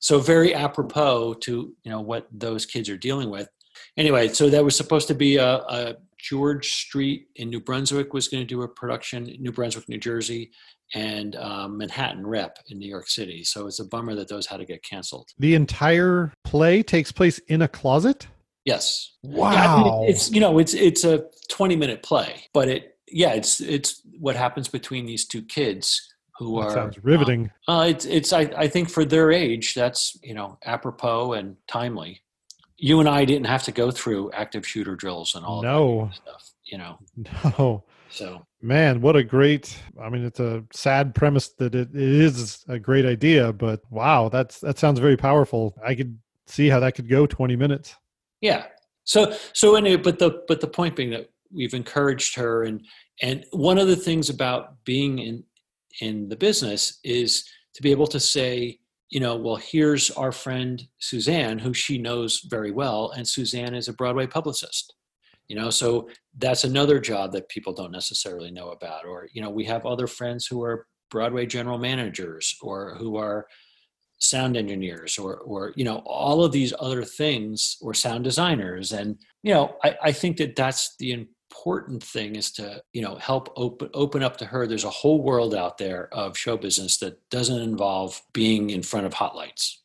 [0.00, 3.48] so very apropos to you know what those kids are dealing with
[3.96, 8.28] anyway so that was supposed to be a, a george street in new brunswick was
[8.28, 10.50] going to do a production new brunswick new jersey
[10.94, 14.56] and um, manhattan rep in new york city so it's a bummer that those had
[14.58, 18.26] to get canceled The entire play takes place in a closet.
[18.64, 19.52] yes Wow.
[19.52, 23.32] Yeah, I mean, it's you know it's it's a 20 minute play but it yeah
[23.32, 26.00] it's it's what happens between these two kids
[26.38, 27.50] who That are sounds riveting.
[27.66, 32.20] Uh, it's it's I, I think for their age that's you know apropos and timely.
[32.78, 36.06] You and I didn't have to go through active shooter drills and all No.
[36.06, 36.50] that stuff.
[36.64, 36.98] You know,
[37.58, 37.84] No.
[38.10, 39.78] So, man, what a great!
[40.00, 44.30] I mean, it's a sad premise that it, it is a great idea, but wow,
[44.30, 45.74] that's that sounds very powerful.
[45.84, 47.94] I could see how that could go 20 minutes.
[48.40, 48.64] Yeah.
[49.04, 52.82] So, so anyway, but the but the point being that we've encouraged her, and
[53.20, 55.44] and one of the things about being in
[56.00, 58.78] in the business is to be able to say,
[59.10, 63.88] you know, well, here's our friend Suzanne, who she knows very well, and Suzanne is
[63.88, 64.94] a Broadway publicist.
[65.48, 69.06] You know, so that's another job that people don't necessarily know about.
[69.06, 73.46] Or, you know, we have other friends who are Broadway general managers or who are
[74.18, 79.16] sound engineers or or you know all of these other things or sound designers and
[79.44, 83.52] you know I, I think that that's the important thing is to you know help
[83.56, 87.18] open open up to her there's a whole world out there of show business that
[87.30, 89.82] doesn't involve being in front of hot lights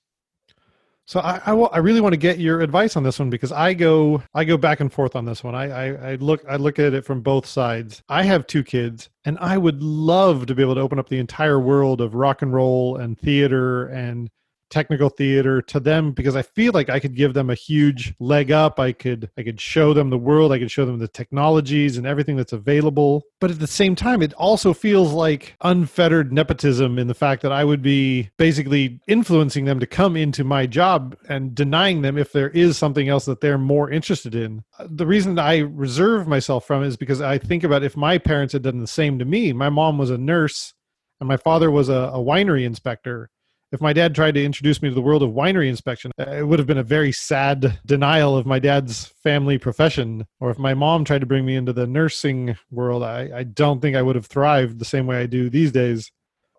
[1.06, 3.74] so I, I, I, really want to get your advice on this one because I
[3.74, 5.54] go I go back and forth on this one.
[5.54, 8.02] I, I, I look I look at it from both sides.
[8.08, 11.20] I have two kids, and I would love to be able to open up the
[11.20, 14.30] entire world of rock and roll and theater and
[14.74, 18.52] technical theater to them because I feel like I could give them a huge leg
[18.52, 18.80] up.
[18.80, 22.08] I could I could show them the world, I could show them the technologies and
[22.08, 23.22] everything that's available.
[23.40, 27.52] But at the same time, it also feels like unfettered nepotism in the fact that
[27.52, 32.32] I would be basically influencing them to come into my job and denying them if
[32.32, 34.64] there is something else that they're more interested in.
[34.80, 38.64] The reason I reserve myself from is because I think about if my parents had
[38.64, 39.54] done the same to me.
[39.54, 40.74] My mom was a nurse
[41.20, 43.30] and my father was a, a winery inspector
[43.74, 46.48] if my dad tried to introduce me to the world of winery inspection, uh, it
[46.48, 50.28] would have been a very sad denial of my dad's family profession.
[50.40, 53.82] Or if my mom tried to bring me into the nursing world, I, I don't
[53.82, 56.12] think I would have thrived the same way I do these days.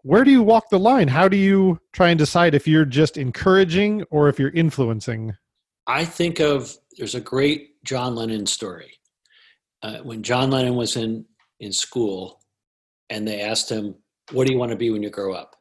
[0.02, 1.06] Where do you walk the line?
[1.06, 5.34] How do you try and decide if you're just encouraging or if you're influencing?
[5.86, 8.92] I think of there's a great John Lennon story.
[9.84, 11.26] Uh, when John Lennon was in,
[11.60, 12.40] in school
[13.08, 13.94] and they asked him,
[14.32, 15.53] What do you want to be when you grow up?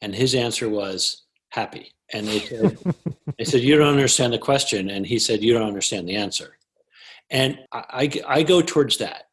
[0.00, 1.92] And his answer was happy.
[2.12, 2.78] And they said,
[3.38, 4.90] they said, you don't understand the question.
[4.90, 6.56] And he said, you don't understand the answer.
[7.30, 9.24] And I, I, I go towards that.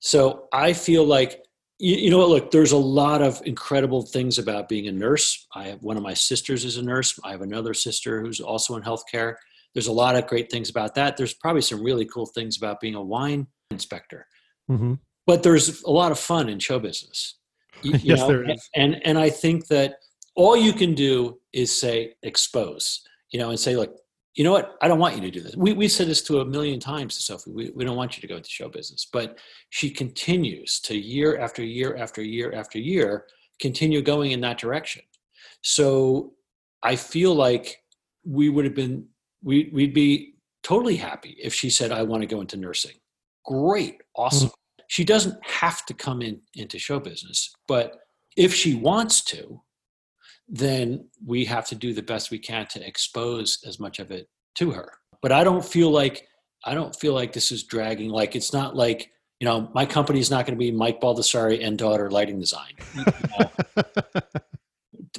[0.00, 1.42] So I feel like,
[1.78, 5.46] you, you know what, look, there's a lot of incredible things about being a nurse.
[5.54, 7.18] I have one of my sisters is a nurse.
[7.24, 9.34] I have another sister who's also in healthcare.
[9.74, 11.16] There's a lot of great things about that.
[11.16, 14.26] There's probably some really cool things about being a wine inspector.
[14.70, 14.94] Mm-hmm.
[15.26, 17.38] But there's a lot of fun in show business.
[17.82, 18.28] You, yes, know?
[18.28, 18.70] there is.
[18.74, 19.96] And, and I think that
[20.34, 23.96] all you can do is say expose you know and say look,
[24.34, 24.76] you know what?
[24.82, 25.54] I don't want you to do this.
[25.54, 27.52] We, we said this to a million times to sophie.
[27.52, 29.06] We, we don't want you to go into show business.
[29.12, 29.38] But
[29.70, 33.26] she continues to year after year after year after year
[33.60, 35.02] continue going in that direction.
[35.62, 36.34] So
[36.84, 37.82] i feel like
[38.24, 39.06] we would have been
[39.42, 42.96] we, we'd be totally happy if she said i want to go into nursing.
[43.44, 44.00] Great.
[44.16, 44.48] Awesome.
[44.48, 44.84] Mm-hmm.
[44.88, 48.00] she doesn't have to come in into show business but
[48.36, 49.60] if she wants to
[50.48, 54.28] then we have to do the best we can to expose as much of it
[54.56, 54.92] to her.
[55.22, 56.26] But I don't feel like
[56.64, 58.10] I don't feel like this is dragging.
[58.10, 61.64] Like it's not like you know my company is not going to be Mike Baldassari
[61.64, 62.72] and daughter lighting design.
[62.96, 63.04] You
[63.38, 64.22] know?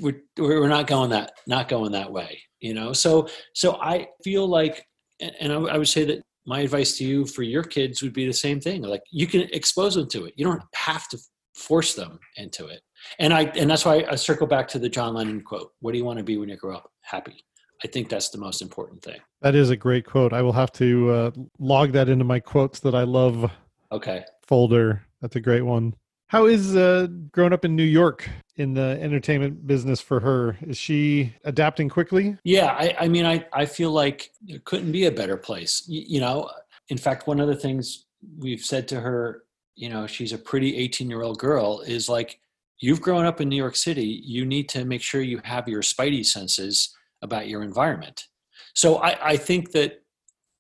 [0.02, 2.42] we're, we're not going that not going that way.
[2.60, 4.88] You know, so so I feel like,
[5.20, 8.26] and I, I would say that my advice to you for your kids would be
[8.26, 8.82] the same thing.
[8.82, 10.34] Like you can expose them to it.
[10.36, 11.18] You don't have to
[11.56, 12.82] force them into it.
[13.20, 15.72] And I and that's why I circle back to the John Lennon quote.
[15.80, 16.92] What do you want to be when you grow up?
[17.02, 17.44] Happy.
[17.84, 19.20] I think that's the most important thing.
[19.42, 20.34] That is a great quote.
[20.34, 23.52] I will have to uh, log that into my quotes that I love.
[23.92, 24.24] Okay.
[24.48, 25.04] Folder.
[25.22, 25.94] That's a great one.
[26.28, 30.58] How is uh, growing up in New York in the entertainment business for her?
[30.62, 32.38] Is she adapting quickly?
[32.44, 35.84] Yeah, I, I mean, I, I feel like it couldn't be a better place.
[35.88, 36.50] You, you know,
[36.90, 38.06] in fact, one of the things
[38.40, 39.44] we've said to her,
[39.76, 42.40] you know, she's a pretty 18 year old girl, is like,
[42.80, 45.82] you've grown up in New York City, you need to make sure you have your
[45.82, 48.26] spidey senses about your environment.
[48.74, 50.02] So I, I think that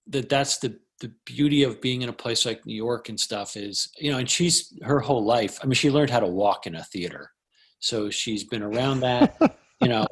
[0.07, 3.57] that that's the the beauty of being in a place like New York and stuff
[3.57, 5.59] is, you know, and she's her whole life.
[5.61, 7.31] I mean, she learned how to walk in a theater,
[7.79, 9.57] so she's been around that.
[9.81, 10.07] you know,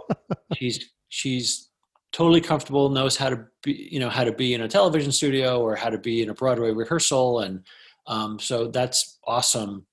[0.56, 1.70] she's she's
[2.12, 5.62] totally comfortable, knows how to be, you know, how to be in a television studio
[5.62, 7.64] or how to be in a Broadway rehearsal, and
[8.08, 9.86] um, so that's awesome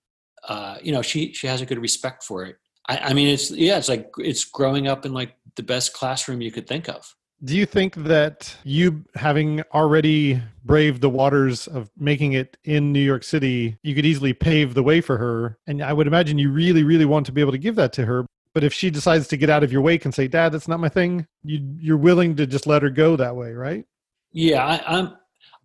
[0.48, 2.56] uh, you know, she she has a good respect for it.
[2.88, 6.40] I, I mean, it's yeah, it's like it's growing up in like the best classroom
[6.40, 7.14] you could think of.
[7.42, 13.00] Do you think that you having already braved the waters of making it in New
[13.00, 15.58] York City, you could easily pave the way for her?
[15.66, 18.04] And I would imagine you really, really want to be able to give that to
[18.04, 18.26] her.
[18.52, 20.80] But if she decides to get out of your wake and say, "Dad, that's not
[20.80, 23.84] my thing," you you're willing to just let her go that way, right?
[24.32, 25.16] Yeah, I, I'm.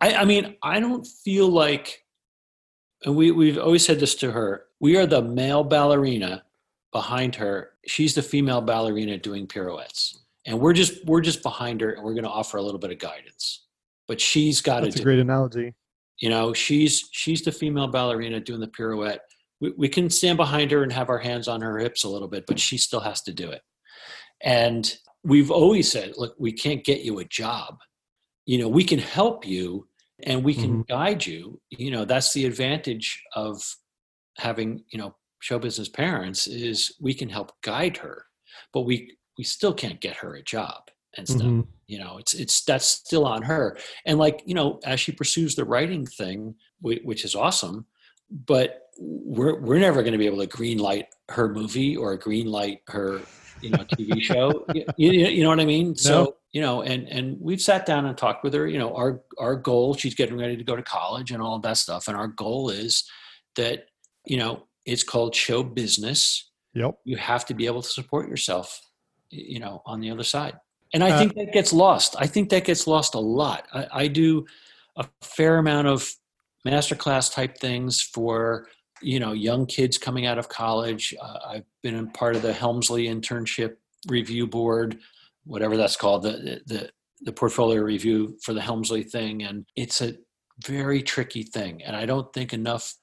[0.02, 2.05] I, I mean, I don't feel like
[3.06, 6.44] and we, we've always said this to her we are the male ballerina
[6.92, 7.72] behind her.
[7.86, 10.24] She's the female ballerina doing pirouettes.
[10.46, 12.92] And we're just we're just behind her and we're going to offer a little bit
[12.92, 13.66] of guidance.
[14.08, 15.74] But she's got That's a great analogy.
[16.20, 19.20] you know she's she's the female ballerina doing the pirouette.
[19.60, 22.28] We, we can stand behind her and have our hands on her hips a little
[22.28, 23.62] bit but she still has to do it.
[24.42, 27.80] And we've always said look we can't get you a job.
[28.46, 29.88] You know we can help you
[30.24, 30.88] and we can Mhm.
[30.88, 33.62] guide you you know that's the advantage of
[34.38, 38.26] having you know show business parents is we can help guide her
[38.74, 41.68] but we we still can't get her a job and stuff Mhm.
[41.88, 45.56] you know it's it's that's still on her and like you know as she pursues
[45.56, 47.86] the writing thing which is awesome
[48.30, 52.48] but we're we're never going to be able to green light her movie or green
[52.48, 53.22] light her
[53.62, 57.10] you know tv show you, you, you know what i mean so you know and
[57.10, 60.38] and we've sat down and talked with her you know our our goal she's getting
[60.38, 62.08] ready to go to college and all that stuff.
[62.08, 63.04] And our goal is
[63.58, 63.88] that
[64.26, 66.50] you know it's called show business.
[66.74, 66.96] Yep.
[67.06, 68.82] you have to be able to support yourself
[69.30, 70.56] you know on the other side.
[70.94, 72.16] And i Uh, think that gets lost.
[72.18, 73.68] I think that gets lost a lot.
[73.74, 74.46] I, I do
[74.96, 76.10] a fair amount of
[76.66, 78.68] masterclass type things for
[79.02, 81.14] you know young kids coming out of college.
[81.22, 83.76] Uh, i've been a part of the Hemsley internship
[84.08, 85.00] review board
[85.46, 86.90] whatever that's called the the
[87.22, 90.16] the portfolio review for the Hemsley thing and it's a
[90.66, 92.96] very tricky thing and i don't think enough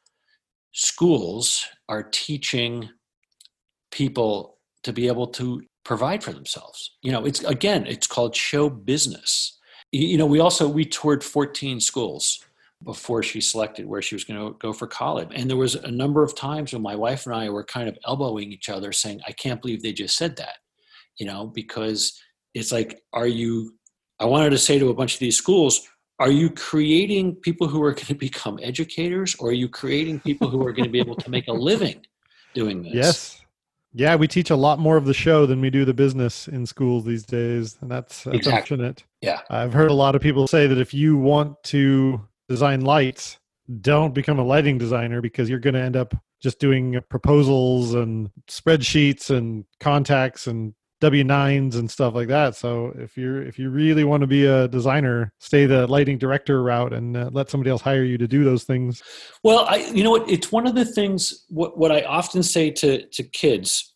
[0.72, 2.88] schools are teaching
[3.90, 6.96] people to be able to provide for themselves.
[7.02, 9.58] You know, it's again, it's called show business.
[9.92, 12.44] You know, we also we toured 14 schools
[12.82, 15.28] before she selected where she was going to go for college.
[15.32, 17.96] And there was a number of times when my wife and I were kind of
[18.04, 20.56] elbowing each other saying, I can't believe they just said that.
[21.18, 22.20] You know, because
[22.54, 23.74] it's like, are you
[24.20, 25.88] I wanted to say to a bunch of these schools,
[26.20, 30.48] are you creating people who are going to become educators or are you creating people
[30.48, 32.04] who are going to be able to make a living
[32.54, 32.94] doing this?
[32.94, 33.38] Yes.
[33.94, 36.64] Yeah, we teach a lot more of the show than we do the business in
[36.64, 38.76] schools these days, and that's, that's Exactly.
[38.76, 39.04] unfortunate.
[39.20, 39.40] Yeah.
[39.50, 43.38] I've heard a lot of people say that if you want to design lights,
[43.82, 48.30] don't become a lighting designer because you're going to end up just doing proposals and
[48.48, 52.54] spreadsheets and contacts and W9s and stuff like that.
[52.54, 56.62] So if you're if you really want to be a designer, stay the lighting director
[56.62, 59.02] route and uh, let somebody else hire you to do those things.
[59.42, 60.30] Well, I, you know what?
[60.30, 61.44] It's one of the things.
[61.48, 63.92] What, what I often say to to kids,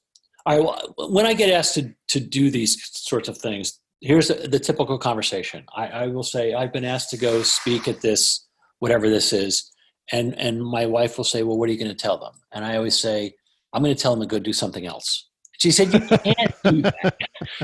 [0.47, 4.59] I when I get asked to to do these sorts of things, here's the, the
[4.59, 5.65] typical conversation.
[5.77, 8.45] I, I will say, I've been asked to go speak at this,
[8.81, 9.73] whatever this is,
[10.11, 12.33] and and my wife will say, well, what are you going to tell them?
[12.53, 13.35] And I always say,
[13.73, 15.26] I'm going to tell them to go do something else.
[15.59, 17.17] She said, you can't do that.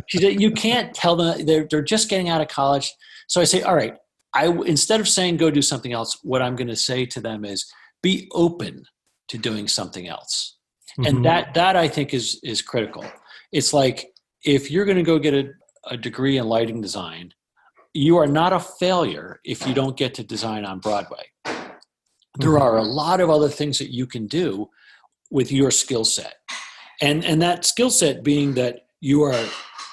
[0.07, 2.93] She said, you can't tell them they're they're just getting out of college.
[3.29, 3.95] So I say, all right,
[4.35, 7.45] I instead of saying go do something else, what I'm going to say to them
[7.45, 7.71] is
[8.03, 8.85] be open
[9.29, 10.57] to doing something else,
[10.99, 11.09] Mhm.
[11.09, 13.05] and that that I think is is critical.
[13.53, 14.13] It's like
[14.45, 15.51] if you're going to go get a,
[15.91, 17.33] a degree in lighting design,
[17.95, 21.25] you are not a failure if you don't get to design on Broadway.
[21.45, 22.61] There Mhm.
[22.61, 24.71] are a lot of other things that you can do
[25.31, 26.35] with your skill set,
[27.03, 29.45] and and that skill set being that you are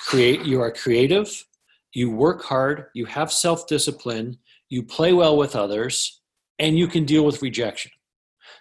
[0.05, 1.45] create you are creative,
[1.93, 4.37] you work hard, you have self discipline,
[4.69, 6.21] you play well with others,
[6.59, 7.91] and you can deal with rejection.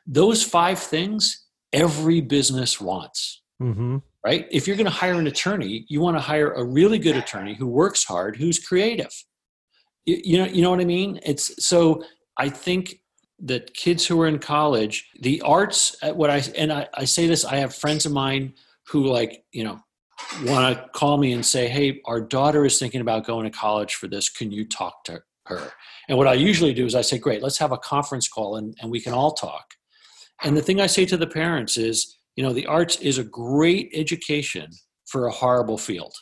[0.06, 4.02] Those five things every business wants Mhm.
[4.24, 4.46] right?
[4.50, 7.54] If you're going to hire an attorney, you want to hire a really good attorney
[7.54, 9.12] who works hard, who's creative.
[10.06, 11.20] You, you know, you know what I mean?
[11.24, 12.02] It's so
[12.36, 13.00] I think
[13.40, 17.26] that kids who are in college, the arts, uh, what I and I, I say
[17.26, 18.54] this, I have friends of mine
[18.88, 19.80] who like you know
[20.44, 23.94] want to call me and say, "Hey, our daughter is thinking about going to college
[23.94, 24.28] for this.
[24.28, 25.72] Can you talk to her?"
[26.08, 28.76] And what I usually do is I say, "Great, let's have a conference call and,
[28.80, 29.74] and we can all talk."
[30.42, 33.24] And the thing I say to the parents is, you know, the arts is a
[33.24, 34.70] great education
[35.06, 36.14] for a horrible field.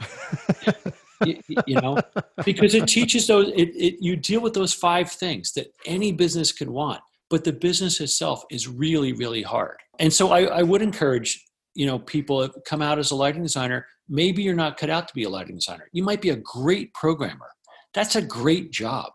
[1.24, 1.98] you, you know,
[2.44, 3.48] because it teaches those.
[3.54, 7.00] It, it you deal with those five things that any business could want,
[7.30, 9.76] but the business itself is really, really hard.
[9.98, 11.44] And so I, I would encourage
[11.74, 13.86] you know people come out as a lighting designer.
[14.08, 15.88] Maybe you're not cut out to be a lighting designer.
[15.92, 17.48] You might be a great programmer.
[17.94, 19.12] That's a great job.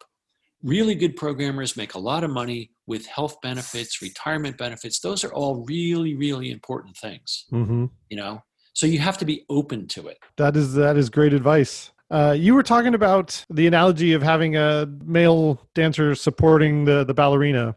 [0.64, 5.00] Really good programmers make a lot of money with health benefits, retirement benefits.
[5.00, 7.46] Those are all really, really important things.
[7.52, 7.92] Mhm.
[8.10, 8.44] You know,
[8.80, 10.20] so you have to be open to it.
[10.38, 11.92] That is that is great advice.
[12.10, 17.14] Uh, you were talking about the analogy of having a male dancer supporting the the
[17.14, 17.76] ballerina.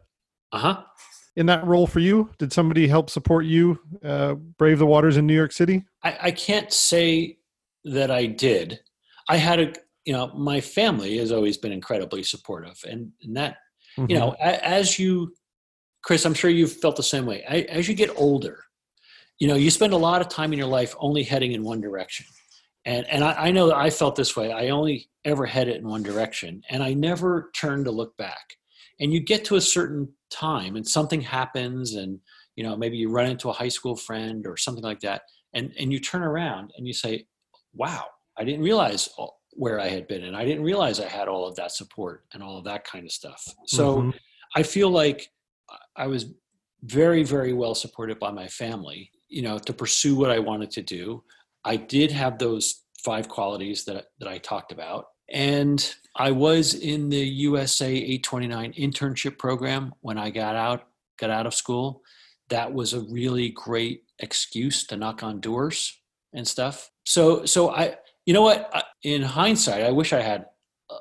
[0.53, 0.83] Uh huh.
[1.35, 5.27] In that role for you, did somebody help support you uh, brave the waters in
[5.27, 5.83] New York City?
[6.03, 7.39] I, I can't say
[7.83, 8.79] that I did.
[9.27, 9.73] I had a,
[10.05, 13.57] you know, my family has always been incredibly supportive, and, and that,
[13.97, 15.33] you know, as you
[16.03, 17.43] Chris, I'm sure you've felt the same way.
[17.49, 18.63] I, as you get older,
[19.39, 21.81] you know, you spend a lot of time in your life only heading in one
[21.81, 22.25] direction.
[22.85, 24.51] And, and I, I know that I felt this way.
[24.51, 28.57] I only ever headed in one direction and I never turned to look back.
[28.99, 32.19] And you get to a certain time and something happens and,
[32.55, 35.23] you know, maybe you run into a high school friend or something like that.
[35.53, 37.25] And, and you turn around and you say,
[37.73, 38.05] wow,
[38.37, 39.09] I didn't realize
[39.51, 42.43] where I had been and I didn't realize I had all of that support and
[42.43, 43.43] all of that kind of stuff.
[43.65, 44.09] So mm-hmm.
[44.55, 45.29] I feel like
[45.95, 46.33] I was
[46.83, 50.81] very, very well supported by my family, you know, to pursue what I wanted to
[50.81, 51.23] do.
[51.65, 55.07] I did have those five qualities that, that I talked about.
[55.29, 61.47] And I was in the USA 829 internship program when I got out, got out
[61.47, 62.03] of school.
[62.49, 65.97] That was a really great excuse to knock on doors
[66.33, 66.91] and stuff.
[67.05, 68.71] So, so I, you know what?
[69.03, 70.45] In hindsight, I wish I had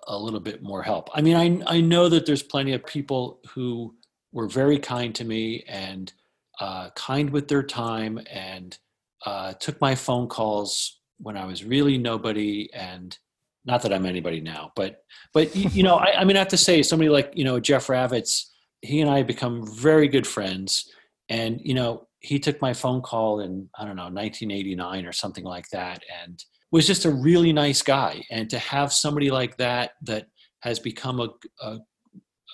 [0.07, 1.11] a little bit more help.
[1.15, 3.95] I mean, I I know that there's plenty of people who
[4.33, 6.13] were very kind to me and
[6.61, 8.79] uh, kind with their time and
[9.27, 13.17] uh, took my phone calls when I was really nobody and
[13.65, 16.57] not that I'm anybody now, but but you know, I, I mean, I have to
[16.57, 18.47] say, somebody like you know Jeff Ravitz,
[18.81, 20.91] he and I become very good friends,
[21.29, 25.45] and you know, he took my phone call in I don't know 1989 or something
[25.45, 26.43] like that, and
[26.73, 28.25] was just a really nice guy.
[28.31, 30.27] And to have somebody like that that
[30.61, 31.29] has become a,
[31.61, 31.79] a,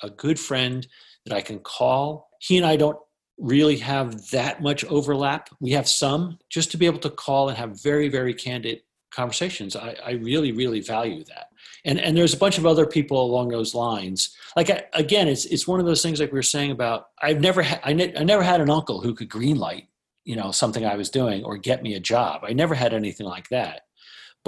[0.03, 0.86] a good friend
[1.24, 2.28] that I can call.
[2.40, 2.99] He and I don't
[3.39, 5.49] really have that much overlap.
[5.61, 9.76] We have some, just to be able to call and have very, very candid conversations.
[9.76, 11.47] I, I really, really value that.
[11.84, 14.34] And and there's a bunch of other people along those lines.
[14.57, 17.09] Like I, again, it's it's one of those things like we were saying about.
[17.22, 19.86] I've never ha- I, ne- I never had an uncle who could greenlight
[20.24, 22.43] you know something I was doing or get me a job.
[22.45, 23.82] I never had anything like that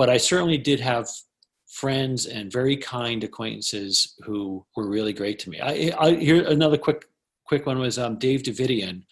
[0.00, 1.10] but I certainly did have
[1.68, 5.60] friends and very kind acquaintances who were really great to me.
[5.60, 7.06] I, I here another quick
[7.50, 9.02] quick one was um, Dave Davidian,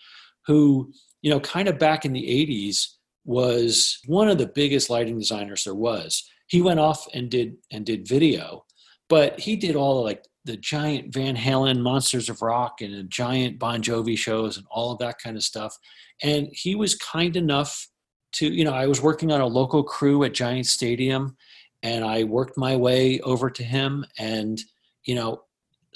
[0.46, 2.86] who you know kind of back in the '80s
[3.24, 6.22] was one of the biggest lighting designers there was.
[6.46, 8.64] He went off and did and did video,
[9.08, 13.58] but he did all like the giant Van Halen, Monsters of Rock, and the giant
[13.58, 15.76] Bon Jovi shows and all of that kind of stuff.
[16.22, 17.88] And he was kind enough
[18.30, 21.34] to you know i was working on a local crew at giant stadium
[21.82, 24.60] and i worked my way over to him and
[25.04, 25.40] you know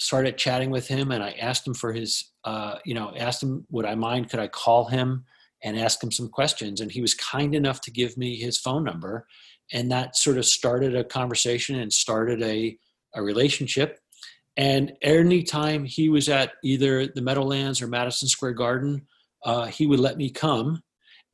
[0.03, 3.65] started chatting with him and i asked him for his uh, you know asked him
[3.69, 5.23] would i mind could i call him
[5.63, 8.83] and ask him some questions and he was kind enough to give me his phone
[8.83, 9.25] number
[9.71, 12.77] and that sort of started a conversation and started a,
[13.15, 13.99] a relationship
[14.57, 19.07] and anytime he was at either the meadowlands or madison square garden
[19.45, 20.81] uh, he would let me come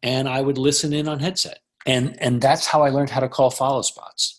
[0.03, 1.59] and I would listen in on headset.
[1.85, 4.38] And and that's how I learned how to call follow spots.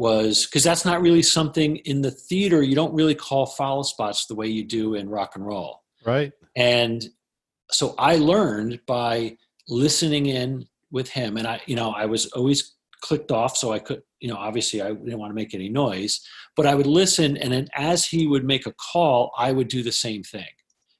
[0.00, 2.62] Was because that's not really something in the theater.
[2.62, 5.82] You don't really call follow spots the way you do in rock and roll.
[6.06, 6.32] Right.
[6.56, 7.04] And
[7.70, 9.36] so I learned by
[9.68, 13.78] listening in with him, and I, you know, I was always clicked off, so I
[13.78, 16.18] could, you know, obviously I didn't want to make any noise,
[16.56, 19.82] but I would listen, and then as he would make a call, I would do
[19.82, 20.48] the same thing.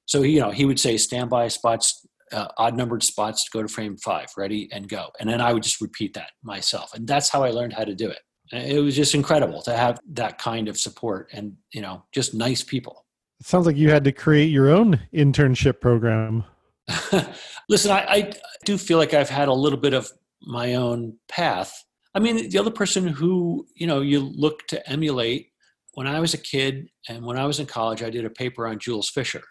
[0.05, 3.69] So you know, he would say standby spots uh, odd numbered spots to go to
[3.69, 5.09] frame five, ready and go.
[5.19, 6.93] And then I would just repeat that myself.
[6.95, 8.21] And that's how I learned how to do it.
[8.53, 12.63] It was just incredible to have that kind of support and, you know, just nice
[12.63, 13.05] people.
[13.39, 16.45] It sounds like you had to create your own internship program.
[17.69, 18.33] Listen, I, I
[18.65, 20.11] do feel like I've had a little bit of
[20.43, 21.85] my own path.
[22.15, 25.51] I mean, the other person who, you know, you look to emulate
[25.95, 28.67] when I was a kid and when I was in college, I did a paper
[28.67, 29.45] on Jules Fisher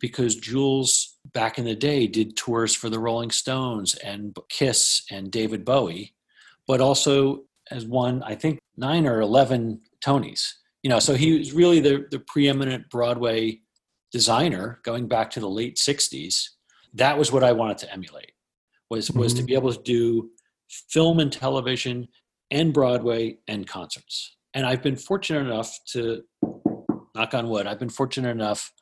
[0.00, 5.30] because Jules back in the day did tours for the Rolling Stones and Kiss and
[5.30, 6.14] David Bowie,
[6.66, 10.52] but also has won, I think, nine or 11 Tonys.
[10.82, 13.60] You know, so he was really the, the preeminent Broadway
[14.12, 16.50] designer going back to the late 60s.
[16.92, 18.32] That was what I wanted to emulate,
[18.90, 19.40] was, was mm-hmm.
[19.40, 20.30] to be able to do
[20.90, 22.08] film and television
[22.50, 24.36] and Broadway and concerts.
[24.52, 26.22] And I've been fortunate enough to,
[27.14, 28.72] knock on wood, I've been fortunate enough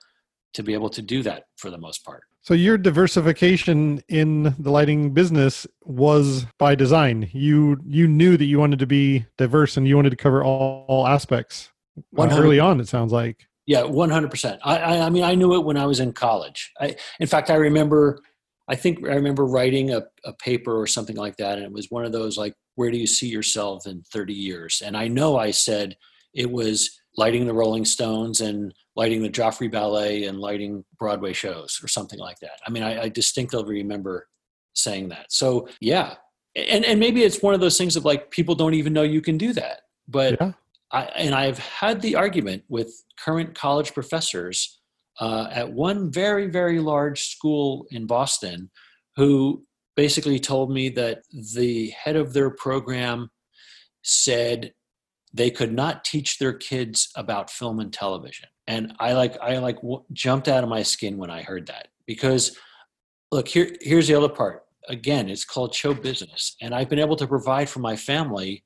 [0.54, 2.24] to be able to do that for the most part.
[2.42, 7.30] So your diversification in the lighting business was by design.
[7.32, 10.84] You you knew that you wanted to be diverse and you wanted to cover all,
[10.88, 11.70] all aspects.
[12.18, 13.46] Uh, early on, it sounds like.
[13.66, 14.60] Yeah, one hundred percent.
[14.64, 16.72] I I mean I knew it when I was in college.
[16.80, 18.18] I, in fact, I remember.
[18.68, 21.88] I think I remember writing a, a paper or something like that, and it was
[21.90, 25.38] one of those like, "Where do you see yourself in thirty years?" And I know
[25.38, 25.96] I said
[26.34, 31.80] it was lighting the Rolling Stones and lighting the Joffrey Ballet and lighting Broadway shows
[31.82, 32.60] or something like that.
[32.66, 34.28] I mean, I, I distinctly remember
[34.74, 35.26] saying that.
[35.30, 36.14] So yeah,
[36.54, 39.22] and and maybe it's one of those things of like people don't even know you
[39.22, 39.80] can do that.
[40.08, 40.52] But yeah.
[40.90, 44.80] I and I've had the argument with current college professors
[45.20, 48.70] uh, at one very, very large school in Boston
[49.16, 49.64] who
[49.94, 51.22] basically told me that
[51.54, 53.30] the head of their program
[54.02, 54.72] said
[55.34, 59.76] they could not teach their kids about film and television and i like i like
[59.76, 62.56] w- jumped out of my skin when i heard that because
[63.30, 64.64] look here here's the other part.
[64.88, 68.64] Again it's called show business and i've been able to provide for my family.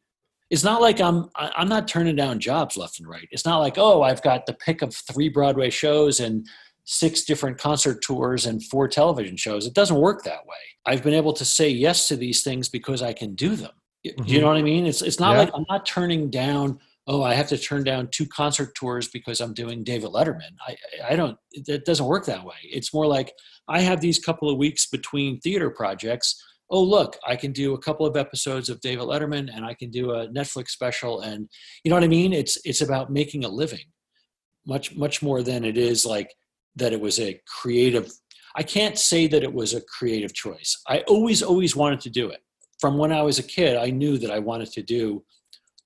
[0.49, 3.29] It's not like i'm i'm not turning down jobs left and right.
[3.31, 6.47] It's not like oh i've got the pick of three broadway shows and
[6.85, 9.67] six different concert tours and four television shows.
[9.67, 10.57] It doesn't work that way.
[10.87, 13.73] I've been able to say yes to these things because i can do them.
[14.07, 14.23] Mm-hmm.
[14.25, 14.87] you know what i mean?
[14.87, 15.41] It's it's not yeah.
[15.41, 19.41] like i'm not turning down oh i have to turn down two concert tours because
[19.41, 20.55] i'm doing david letterman.
[20.67, 20.77] I
[21.11, 22.57] i don't it doesn't work that way.
[22.63, 23.33] It's more like
[23.69, 26.43] i have these couple of weeks between theater projects.
[26.71, 29.91] Oh look i can do a couple of episodes of david letterman and i can
[29.91, 31.21] do a netflix special.
[31.21, 31.49] And
[31.85, 32.33] you know what i mean?
[32.33, 33.87] It's it's about making a living.
[34.67, 36.35] Much much more than it is like
[36.75, 38.11] that it was a creative
[38.57, 40.77] i can't say that it was a creative choice.
[40.89, 42.41] I always always wanted to do it.
[42.81, 45.25] From when i was a kid i knew that i wanted to do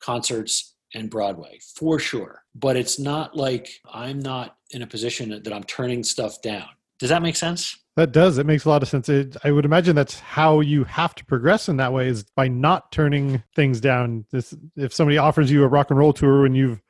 [0.03, 5.53] concerts and broadway for sure but it's not like i'm not in a position that
[5.53, 6.69] i'm turning stuff down
[6.99, 8.39] does that make sense that does.
[8.39, 9.09] It makes a lot of sense.
[9.09, 12.49] It, I would imagine that's how you have to progress in that way is by
[12.49, 14.25] not turning things down.
[14.31, 16.81] This, if somebody offers you a rock and roll tour and you've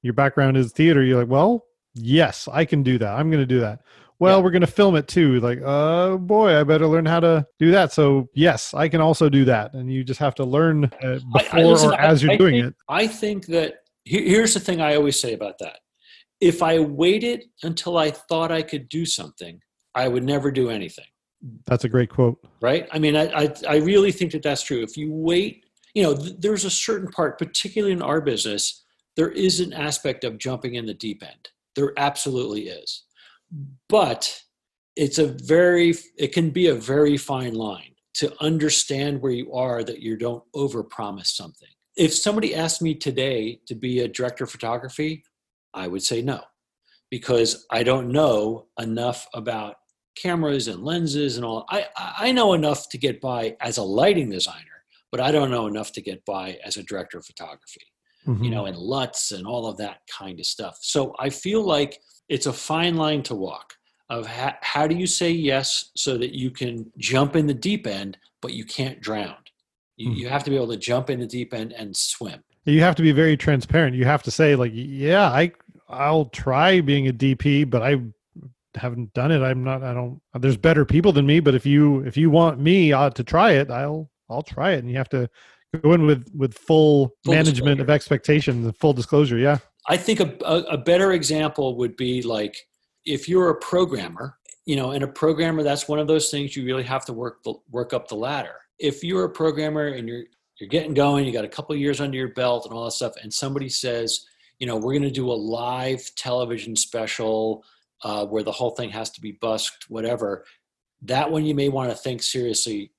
[0.00, 3.14] your background is theater, you're like, well, yes, I can do that.
[3.14, 3.80] I'm going to do that.
[4.18, 4.44] Well, yeah.
[4.44, 5.40] we're going to film it too.
[5.40, 7.92] Like, oh boy, I better learn how to do that.
[7.92, 9.74] So yes, I can also do that.
[9.74, 12.36] And you just have to learn uh, before I, I, listen, or as you're I
[12.36, 12.74] doing think, it.
[12.88, 15.80] I think that here's the thing I always say about that.
[16.40, 19.60] If I waited until I thought I could do something,
[19.94, 21.06] I would never do anything.
[21.66, 22.38] That's a great quote.
[22.60, 22.88] Right?
[22.92, 24.82] I mean, I, I, I really think that that's true.
[24.82, 28.84] If you wait, you know, th- there's a certain part, particularly in our business,
[29.16, 31.48] there is an aspect of jumping in the deep end.
[31.76, 33.04] There absolutely is.
[33.88, 34.40] But
[34.96, 39.82] it's a very, it can be a very fine line to understand where you are
[39.82, 41.68] that you don't overpromise something.
[41.96, 45.24] If somebody asked me today to be a director of photography,
[45.72, 46.40] I would say no
[47.10, 49.76] because I don't know enough about
[50.16, 51.64] cameras and lenses and all.
[51.68, 55.66] I, I know enough to get by as a lighting designer, but I don't know
[55.66, 57.86] enough to get by as a director of photography,
[58.26, 58.42] mm-hmm.
[58.44, 60.78] you know, and LUTs and all of that kind of stuff.
[60.80, 63.74] So I feel like it's a fine line to walk
[64.10, 67.86] of ha- how do you say yes so that you can jump in the deep
[67.86, 69.36] end, but you can't drown.
[69.96, 70.18] You, mm-hmm.
[70.18, 72.42] you have to be able to jump in the deep end and swim.
[72.64, 73.96] You have to be very transparent.
[73.96, 75.52] You have to say like, yeah, I
[75.88, 77.96] I'll try being a DP, but I
[78.74, 79.42] haven't done it.
[79.42, 79.82] I'm not.
[79.82, 80.20] I don't.
[80.34, 81.40] There's better people than me.
[81.40, 84.78] But if you if you want me uh, to try it, I'll I'll try it.
[84.78, 85.28] And you have to
[85.82, 87.82] go in with with full, full management disclosure.
[87.82, 89.38] of expectations and full disclosure.
[89.38, 89.58] Yeah.
[89.86, 92.56] I think a, a, a better example would be like
[93.04, 96.64] if you're a programmer, you know, and a programmer, that's one of those things you
[96.64, 98.54] really have to work the, work up the ladder.
[98.78, 100.24] If you're a programmer and you're
[100.58, 103.14] you're getting going, you got a couple years under your belt and all that stuff,
[103.20, 104.24] and somebody says,
[104.60, 107.64] you know, we're going to do a live television special
[108.04, 110.44] uh, where the whole thing has to be busked, whatever.
[111.02, 112.92] That one you may want to think seriously,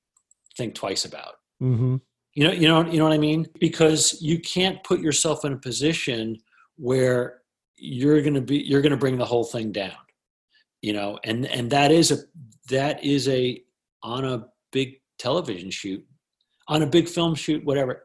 [0.58, 1.36] think twice about.
[1.64, 1.96] Mm-hmm.
[2.34, 3.48] You know, you know, you know what I mean?
[3.58, 6.38] Because you can't put yourself in a position
[6.78, 7.42] where
[7.76, 9.94] you're going to be, you're going to bring the whole thing down.
[10.82, 12.18] You know, and and that is a
[12.70, 13.62] that is a
[14.04, 16.06] on a big television shoot,
[16.68, 18.04] on a big film shoot, whatever.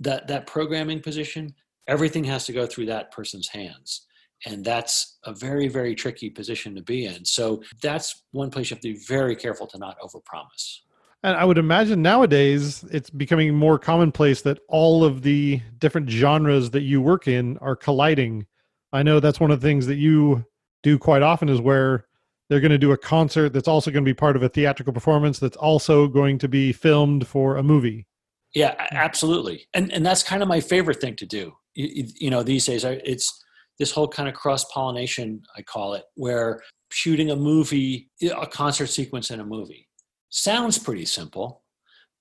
[0.00, 1.54] That that programming position
[1.86, 4.06] everything has to go through that person's hands
[4.46, 8.74] and that's a very very tricky position to be in so that's one place you
[8.74, 10.80] have to be very careful to not overpromise
[11.24, 16.70] and i would imagine nowadays it's becoming more commonplace that all of the different genres
[16.70, 18.46] that you work in are colliding.
[18.92, 20.46] I know that's one of the things that you
[20.82, 22.06] do quite often is where
[22.48, 24.92] they're going to do a concert that's also going to be part of a theatrical
[24.92, 28.06] performance that's also going to be filmed for a movie.
[28.54, 29.66] Yeah absolutely.
[29.74, 31.52] And and that's kind of my favorite thing to do.
[31.74, 33.44] You, you know these days it's
[33.78, 36.62] this whole kind of cross pollination i call it where
[36.92, 39.88] shooting a movie a concert sequence in a movie
[40.34, 41.62] sounds pretty simple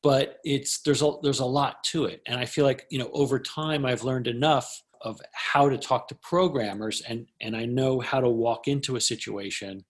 [0.04, 2.22] but it's there's a there's a lot to it.
[2.28, 6.08] And i feel like you know over time i've learned enough of how to talk
[6.10, 9.84] to programmers and and i know how to walk into a situation.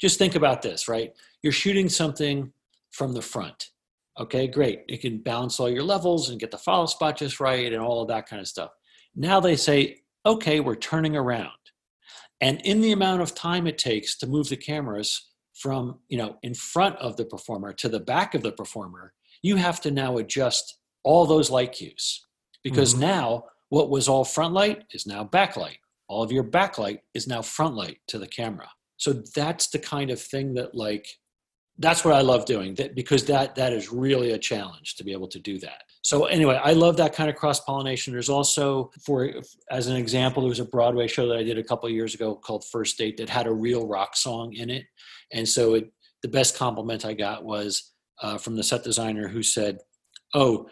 [0.00, 1.12] Just think about this right?
[1.42, 2.52] You're shooting something
[2.90, 3.70] from the front.
[4.18, 4.80] Okay great.
[4.88, 8.02] It can balance all your levels and get the follow spot just right and all
[8.02, 8.70] of that kind of stuff.
[9.14, 11.50] Now they say, okay, we're turning around.
[12.40, 15.28] And in the amount of time it takes to move the cameras
[15.58, 19.56] from, you know, in front of the performer to the back of the performer, you
[19.56, 22.24] have to now adjust all those light cues.
[22.62, 23.02] Because mm-hmm.
[23.02, 25.78] now what was all front light is now backlight.
[26.08, 28.68] All of your backlight is now front light to the camera.
[28.96, 31.06] so that's the kind of thing that like
[31.78, 35.12] that's what i love doing that because that that is really a challenge to be
[35.12, 35.82] able to do that.
[36.02, 39.30] So anyway i love that kind of cross pollination there's also for
[39.70, 42.34] as an example there was a broadway show that i did a couple years ago
[42.34, 44.86] called first date that had a real rock song in it.
[45.32, 49.42] And so it, the best compliment i got was uh, from the set designer who
[49.42, 49.78] said
[50.34, 50.68] oh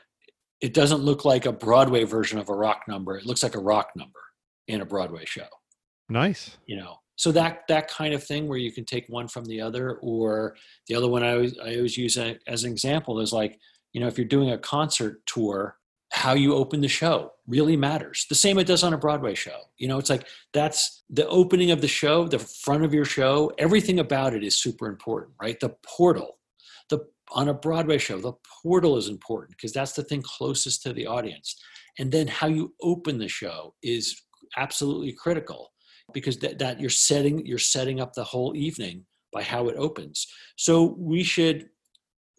[0.61, 3.19] it doesn't look like a broadway version of a rock number.
[3.19, 4.21] It looks like a rock number
[4.69, 5.47] in a broadway show.
[6.09, 6.57] Nice.
[6.67, 9.61] You know so that that kind of thing where you can take one from the
[9.61, 10.57] other or
[10.89, 13.59] the other one i always, I always use a, as an example is like
[13.93, 15.77] you know if you're doing a concert tour
[16.17, 18.27] how you open the show really matters.
[18.29, 19.59] The same it does on a broadway show.
[19.77, 23.53] You know it's like that's the opening of the show the front of your show
[23.59, 25.59] everything about it is super important right?
[25.61, 26.39] The portal
[26.89, 27.01] the
[27.33, 31.07] on a broadway show the portal is important because that's the thing closest to the
[31.07, 31.57] audience.
[31.99, 34.23] And then how you open the show is
[34.57, 35.73] absolutely critical
[36.13, 40.27] because that, that you're setting you're setting up the whole evening by how it opens.
[40.57, 41.69] So we should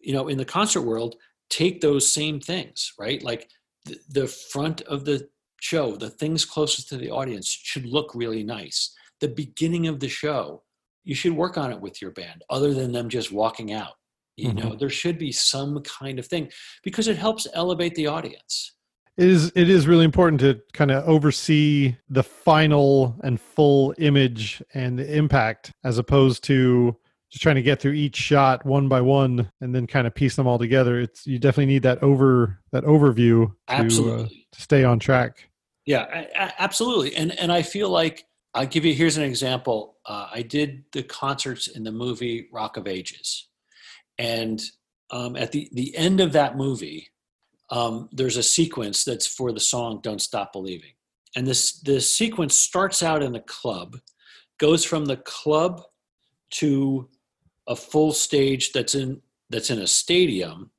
[0.00, 1.16] you know in the concert world
[1.50, 3.22] take those same things right?
[3.22, 3.50] Like
[3.84, 5.28] the, the front of the
[5.60, 8.94] show the things closest to the audience should look really nice.
[9.20, 10.62] The beginning of the show
[11.04, 13.94] you should work on it with your band other than them just walking out
[14.36, 14.68] you mm-hmm.
[14.68, 16.48] know there should be some kind of thing
[16.84, 18.74] because it helps elevate the audience
[19.18, 24.62] it is it is really important to kind of oversee the final and full image
[24.72, 26.96] and the impact as opposed to
[27.30, 30.36] just trying to get through each shot one by one and then kind of piece
[30.36, 31.00] them all together.
[31.00, 34.12] It's you definitely need that over that overview to.
[34.12, 35.50] Uh, to stay on track.
[35.84, 36.26] Yeah
[36.58, 37.14] absolutely.
[37.16, 39.96] And and i feel like i'll give you here's an example.
[40.06, 43.48] Uh, i did the concerts in the movie rock of ages.
[44.16, 44.62] And
[45.10, 47.08] um, at the the end of that movie
[47.70, 50.92] um, there's a sequence that's for the song "Don't Stop Believing,"
[51.36, 53.96] and this this sequence starts out in the club,
[54.58, 55.82] goes from the club
[56.50, 57.08] to
[57.66, 60.70] a full stage that's in that's in a stadium,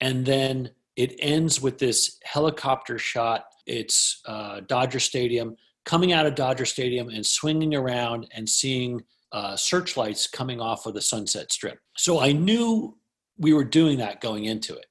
[0.00, 3.44] and then it ends with this helicopter shot.
[3.66, 9.56] It's uh, Dodger Stadium, coming out of Dodger Stadium and swinging around and seeing uh,
[9.56, 11.78] searchlights coming off of the Sunset Strip.
[11.96, 12.96] So I knew
[13.38, 14.86] we were doing that going into it.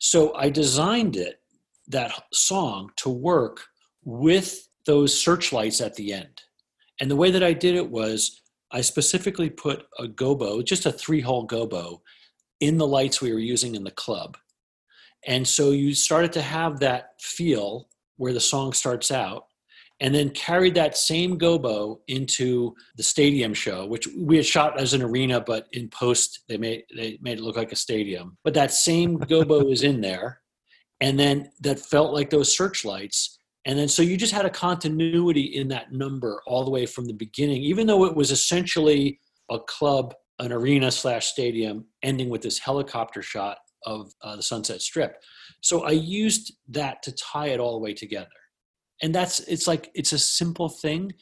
[0.00, 1.40] So I designed it,
[1.88, 3.60] that song, to work
[4.02, 6.42] with those searchlights at the end.
[7.00, 8.40] And the way that I did it was
[8.72, 12.00] I specifically put a gobo, just a three hole gobo,
[12.60, 14.38] in the lights we were using in the club.
[15.26, 19.46] And so you started to have that feel where the song starts out
[20.00, 24.94] and then carried that same gobo into the stadium show, which we had shot as
[24.94, 28.36] an arena, but in post they made they made it look like a stadium.
[28.42, 30.40] But that same gobo is in there,
[31.00, 33.38] and then that felt like those searchlights.
[33.66, 37.04] And then so you just had a continuity in that number all the way from
[37.04, 39.20] the beginning, even though it was essentially
[39.50, 44.80] a club, an arena slash stadium, ending with this helicopter shot of uh, the Sunset
[44.80, 45.16] Strip.
[45.60, 48.28] So I used that to tie it all the way together
[49.02, 51.12] and that's it's like it's a simple thing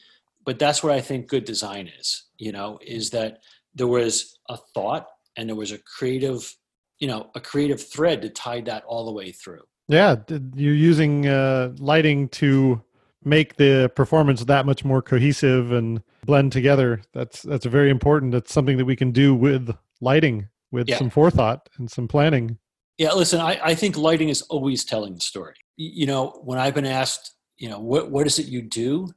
[0.45, 3.39] but that's where i think good design is you know is that
[3.75, 6.55] there was a thought and there was a creative
[6.99, 9.61] you know a creative thread to tie that all the way through.
[9.87, 10.17] Yeah
[10.55, 12.81] you're using uh, lighting to
[13.23, 17.01] make the performance that much more cohesive and blend together.
[17.13, 18.31] That's that's very important.
[18.31, 20.97] That's something that we can do with lighting with yeah.
[20.97, 22.57] some forethought and some planning.
[22.97, 25.55] Yeah listen I, I think lighting is always telling the story.
[25.77, 29.07] You know when i've been asked you know what what is it you do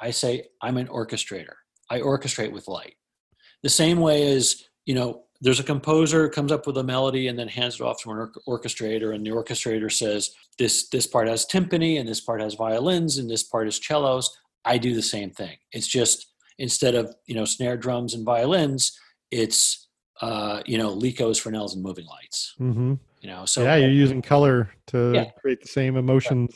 [0.00, 1.54] i say i'm an orchestrator
[1.90, 2.94] i orchestrate with light
[3.62, 7.38] the same way as you know there's a composer comes up with a melody and
[7.38, 11.46] then hands it off to an orchestrator and the orchestrator says this this part has
[11.46, 15.30] timpani and this part has violins and this part is cellos i do the same
[15.30, 16.26] thing it's just
[16.58, 18.98] instead of you know snare drums and violins
[19.30, 19.88] it's
[20.20, 22.54] uh, you know Lekos, Fresnels, and moving lights.
[22.60, 22.94] Mm-hmm.
[23.20, 25.30] You know, so yeah, you're using color to yeah.
[25.40, 26.54] create the same emotions.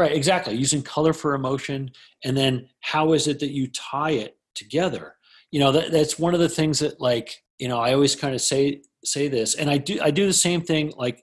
[0.00, 0.54] Right, exactly.
[0.54, 1.90] Using color for emotion,
[2.24, 5.16] and then how is it that you tie it together?
[5.50, 8.34] You know, that, that's one of the things that, like, you know, I always kind
[8.34, 10.94] of say say this, and I do I do the same thing.
[10.96, 11.22] Like,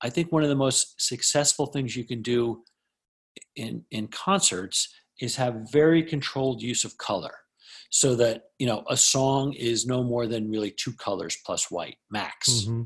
[0.00, 2.62] I think one of the most successful things you can do
[3.56, 7.34] in in concerts is have very controlled use of color,
[7.90, 11.96] so that you know a song is no more than really two colors plus white
[12.12, 12.48] max.
[12.48, 12.82] Mm-hmm.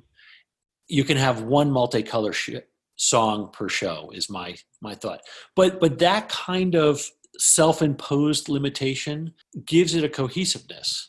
[0.88, 2.64] You can have one multicolor sh-
[3.02, 5.20] song per show is my my thought.
[5.56, 7.02] But but that kind of
[7.38, 9.32] self-imposed limitation
[9.64, 11.08] gives it a cohesiveness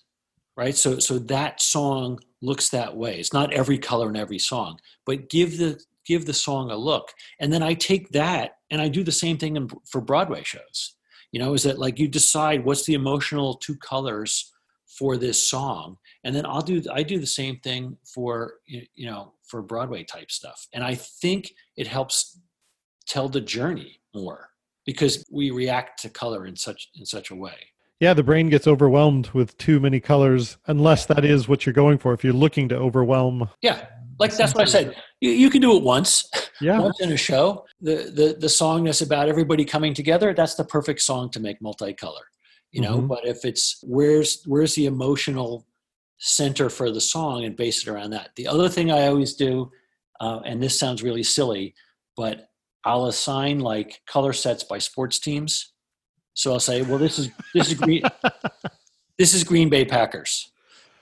[0.55, 0.75] right?
[0.75, 3.19] So so that song looks that way.
[3.19, 7.11] It's not every color in every song but give the give the song a look.
[7.39, 10.95] And then i take that and i do the same thing in, for broadway shows.
[11.31, 14.51] You know is that like you decide what's the emotional two colors
[14.97, 19.33] for this song and then i'll do i do the same thing for you know
[19.43, 20.67] for broadway type stuff.
[20.73, 22.39] And i think it helps
[23.07, 24.49] tell the journey more
[24.85, 27.55] because we react to color in such in such a way.
[27.99, 31.97] Yeah the brain gets overwhelmed with too many colors unless that is what you're going
[31.97, 32.13] for.
[32.13, 33.49] If you're looking to overwhelm.
[33.61, 33.85] Yeah
[34.19, 34.95] like that's what i said.
[35.21, 36.29] You, you can do it once
[36.61, 36.79] yeah.
[36.79, 37.65] once in a show.
[37.81, 41.59] The, the the song that's about everybody coming together that's the perfect song to make
[41.61, 42.25] multicolor
[42.71, 42.97] you know?
[42.97, 43.07] Mm-hmm.
[43.07, 45.65] but if it's where's where's the emotional
[46.25, 48.29] center for the song and base it around that.
[48.37, 49.69] The other thing i always do
[50.21, 51.75] uh, and this sounds really silly
[52.15, 52.47] but
[52.85, 55.73] i'll assign like color sets by sports teams.
[56.33, 58.03] So i'll say well this is this is green
[59.17, 60.49] this is green bay packers.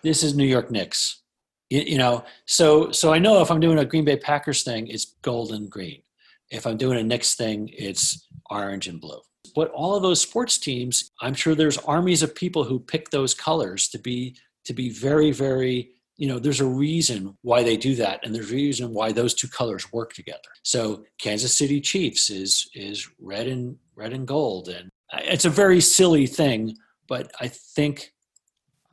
[0.01, 1.21] This is new york knicks.
[1.69, 4.87] You, you know so so i know if i'm doing a green bay packers thing
[4.87, 6.01] it's gold and green.
[6.49, 9.21] If i'm doing a knicks thing it's orange and blue.
[9.53, 13.33] But all of those sports teams, I'm sure there's armies of people who pick those
[13.33, 15.91] colors to be to be very, very
[16.21, 19.33] you know there's a reason why they do that and there's a reason why those
[19.33, 20.39] two colors work together.
[20.61, 25.81] So kansas city chiefs is is red and red and gold and it's a very
[25.81, 26.75] silly thing
[27.07, 28.13] but i think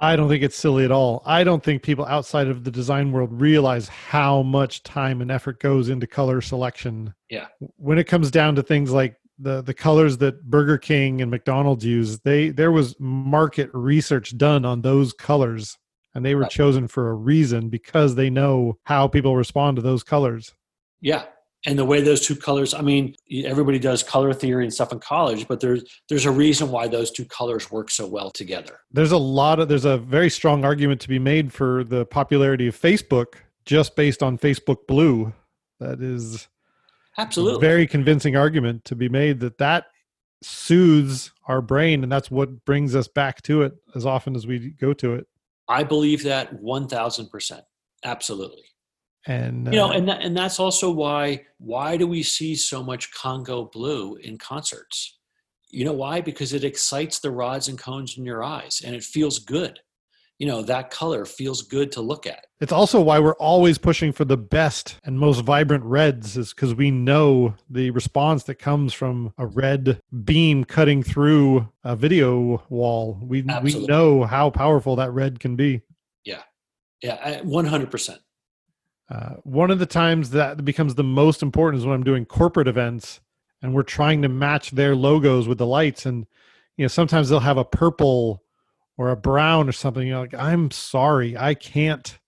[0.00, 1.22] i don't think it's silly at all.
[1.26, 5.60] I don't think people outside of the design world realize how much time and effort
[5.60, 7.12] goes into color selection.
[7.28, 7.48] Yeah.
[7.76, 11.84] When it comes down to things like the the colors that Burger King and McDonald's
[11.84, 15.78] use, they there was market research done on those colors
[16.14, 16.51] and they were right.
[16.51, 20.55] chosen for a reason because they know how people respond to those colors.
[21.01, 21.24] Yeah.
[21.66, 23.14] And the way those two colors, I mean,
[23.45, 27.11] everybody does color theory and stuff in college, but there's there's a reason why those
[27.11, 28.80] two colors work so well together.
[28.93, 32.68] There's a lot of there's a very strong argument to be made for the popularity
[32.68, 33.34] of Facebook
[33.64, 35.32] just based on Facebook Blue.
[35.80, 36.49] That is
[37.18, 37.60] Absolutely.
[37.60, 39.86] Very convincing argument to be made that that
[40.42, 44.70] soothes our brain and that's what brings us back to it as often as we
[44.70, 45.26] go to it.
[45.68, 47.60] I believe that 1000%.
[48.04, 48.64] Absolutely.
[49.26, 52.54] And uh, you know, uh, and that, and that's also why why do we see
[52.54, 55.18] so much Congo blue in concerts?
[55.70, 56.20] You know why?
[56.20, 59.80] Because it excites the rods and cones in your eyes and it feels good
[60.39, 62.47] you know that color feels good to look at.
[62.61, 66.74] It's also why we're always pushing for the best and most vibrant reds is because
[66.74, 73.18] we know the response that comes from a red beam cutting through a video wall.
[73.22, 73.80] We Absolutely.
[73.80, 75.82] we know how powerful that red can be.
[76.24, 76.43] Yeah.
[77.03, 78.18] Yeah 100%
[79.11, 82.68] uh, one of the times that becomes the most important is when i'm doing corporate
[82.68, 83.20] events
[83.62, 86.07] and we're trying to match their logos with the lights.
[86.07, 86.26] And
[86.76, 88.43] you know sometimes they'll have a purple
[88.99, 92.18] or a brown or something you're like i'm sorry i can't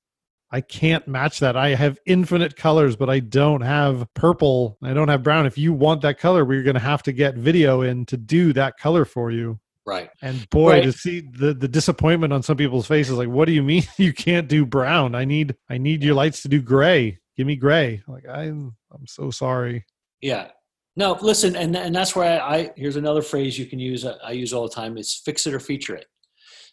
[0.53, 1.57] i can't match that.
[1.57, 5.47] I have infinite colors but i don't have purple i don't have brown.
[5.47, 8.53] If you want that color we're going to have to get video in to do
[8.55, 9.61] that color for you.
[9.87, 10.11] Right.
[10.23, 10.83] And boy right.
[10.85, 14.13] to see the the disappointment on some people's faces like what do you mean you
[14.13, 15.15] can't do brown?
[15.15, 17.19] I need i need your lights to do gray.
[17.37, 18.03] Give me gray.
[18.07, 19.85] Like i'm i'm so sorry.
[20.21, 20.49] Yeah.
[20.97, 24.19] No listen and and that's why I, I here's another phrase you can use uh,
[24.25, 26.07] i use all the time is fix it or feature it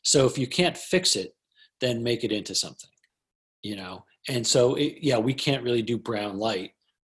[0.03, 1.33] so if you can't fix it,
[1.81, 2.89] then make it into something,
[3.61, 4.03] you know?
[4.29, 6.71] And so, it, yeah, we can't really do brown light,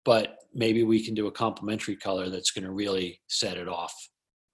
[0.04, 3.94] but maybe we can do a complementary color that's going to really set it off,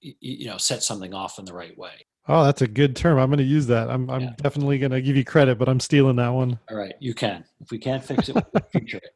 [0.00, 2.06] you know, set something off in the right way.
[2.28, 3.18] Oh, that's a good term.
[3.18, 3.88] I'm going to use that.
[3.88, 4.32] I'm, I'm yeah.
[4.38, 6.58] definitely going to give you credit, but I'm stealing that one.
[6.70, 7.44] All right, you can.
[7.60, 9.10] If we can't fix it, we'll feature it.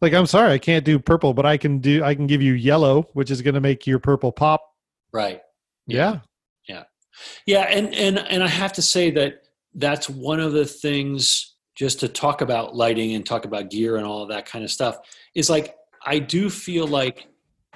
[0.00, 2.02] Like I'm sorry, I can't do purple, but I can do.
[2.02, 4.62] I can give you yellow, which is going to make your purple pop.
[5.12, 5.42] Right.
[5.86, 6.12] Yeah.
[6.12, 6.20] Yeah.
[7.46, 9.42] Yeah, and and and I have to say that
[9.74, 14.06] that's one of the things just to talk about lighting and talk about gear and
[14.06, 14.98] all that kind of stuff
[15.34, 17.26] is like I do feel like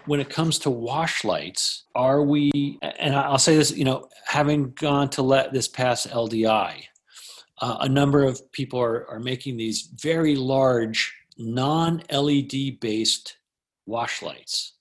[0.06, 2.78] when it comes to wash lights, are we?
[2.82, 6.82] And I'll say this, you know, having gone to let this pass LDI,
[7.60, 13.38] uh, a number of people are are making these very large non-LED based
[13.86, 14.74] wash lights,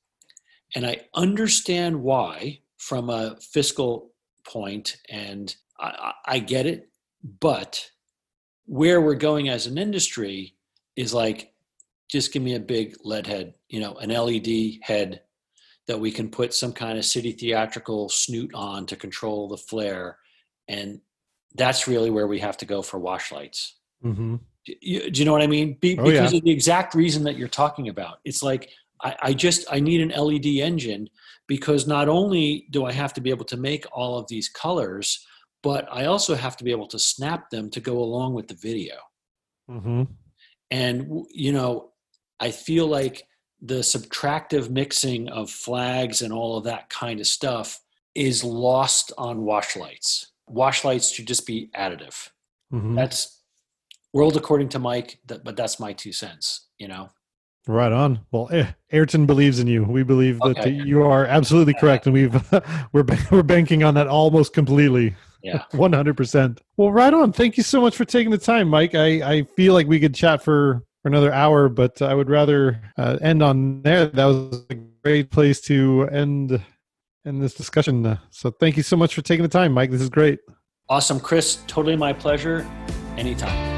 [0.75, 4.12] and I understand why from a fiscal
[4.45, 6.89] point, and I, I get it.
[7.39, 7.89] But
[8.65, 10.55] where we're going as an industry
[10.95, 11.53] is like,
[12.09, 15.21] just give me a big lead head, you know, an LED head
[15.87, 20.17] that we can put some kind of city theatrical snoot on to control the flare.
[20.67, 21.01] And
[21.55, 23.77] that's really where we have to go for wash lights.
[24.03, 24.35] Mm-hmm.
[24.65, 25.77] Do, you, do you know what I mean?
[25.81, 26.37] Be, oh, because yeah.
[26.37, 28.19] of the exact reason that you're talking about.
[28.23, 28.69] It's like,
[29.01, 31.09] I, I just, I need an LED engine
[31.47, 35.25] because not only do I have to be able to make all of these colors,
[35.61, 38.55] but I also have to be able to snap them to go along with the
[38.55, 38.95] video.
[39.69, 40.03] Mm-hmm.
[40.71, 41.91] And, you know,
[42.39, 43.23] I feel like
[43.61, 47.79] the subtractive mixing of flags and all of that kind of stuff
[48.15, 50.33] is lost on wash lights.
[50.47, 52.29] wash lights should just be additive.
[52.73, 52.95] Mm-hmm.
[52.95, 53.41] That's
[54.13, 56.67] world according to Mike, but that's my two cents.
[56.77, 57.09] You know.
[57.67, 58.19] Right on.
[58.31, 59.83] Well, eh, Ayrton believes in you.
[59.83, 60.69] We believe that okay.
[60.69, 62.33] you are absolutely correct, and we've
[62.91, 65.15] we're we're banking on that almost completely.
[65.41, 66.61] Yeah, one hundred percent.
[66.75, 67.31] Well, right on.
[67.31, 68.95] Thank you so much for taking the time, Mike.
[68.95, 72.81] I I feel like we could chat for for another hour, but I would rather
[72.97, 74.07] uh, end on there.
[74.07, 76.61] That was a great place to end
[77.25, 78.19] end this discussion.
[78.29, 79.89] So, thank you so much for taking the time, Mike.
[79.89, 80.39] This is great.
[80.89, 81.63] Awesome, Chris.
[81.67, 82.67] Totally my pleasure.
[83.15, 83.72] Anytime.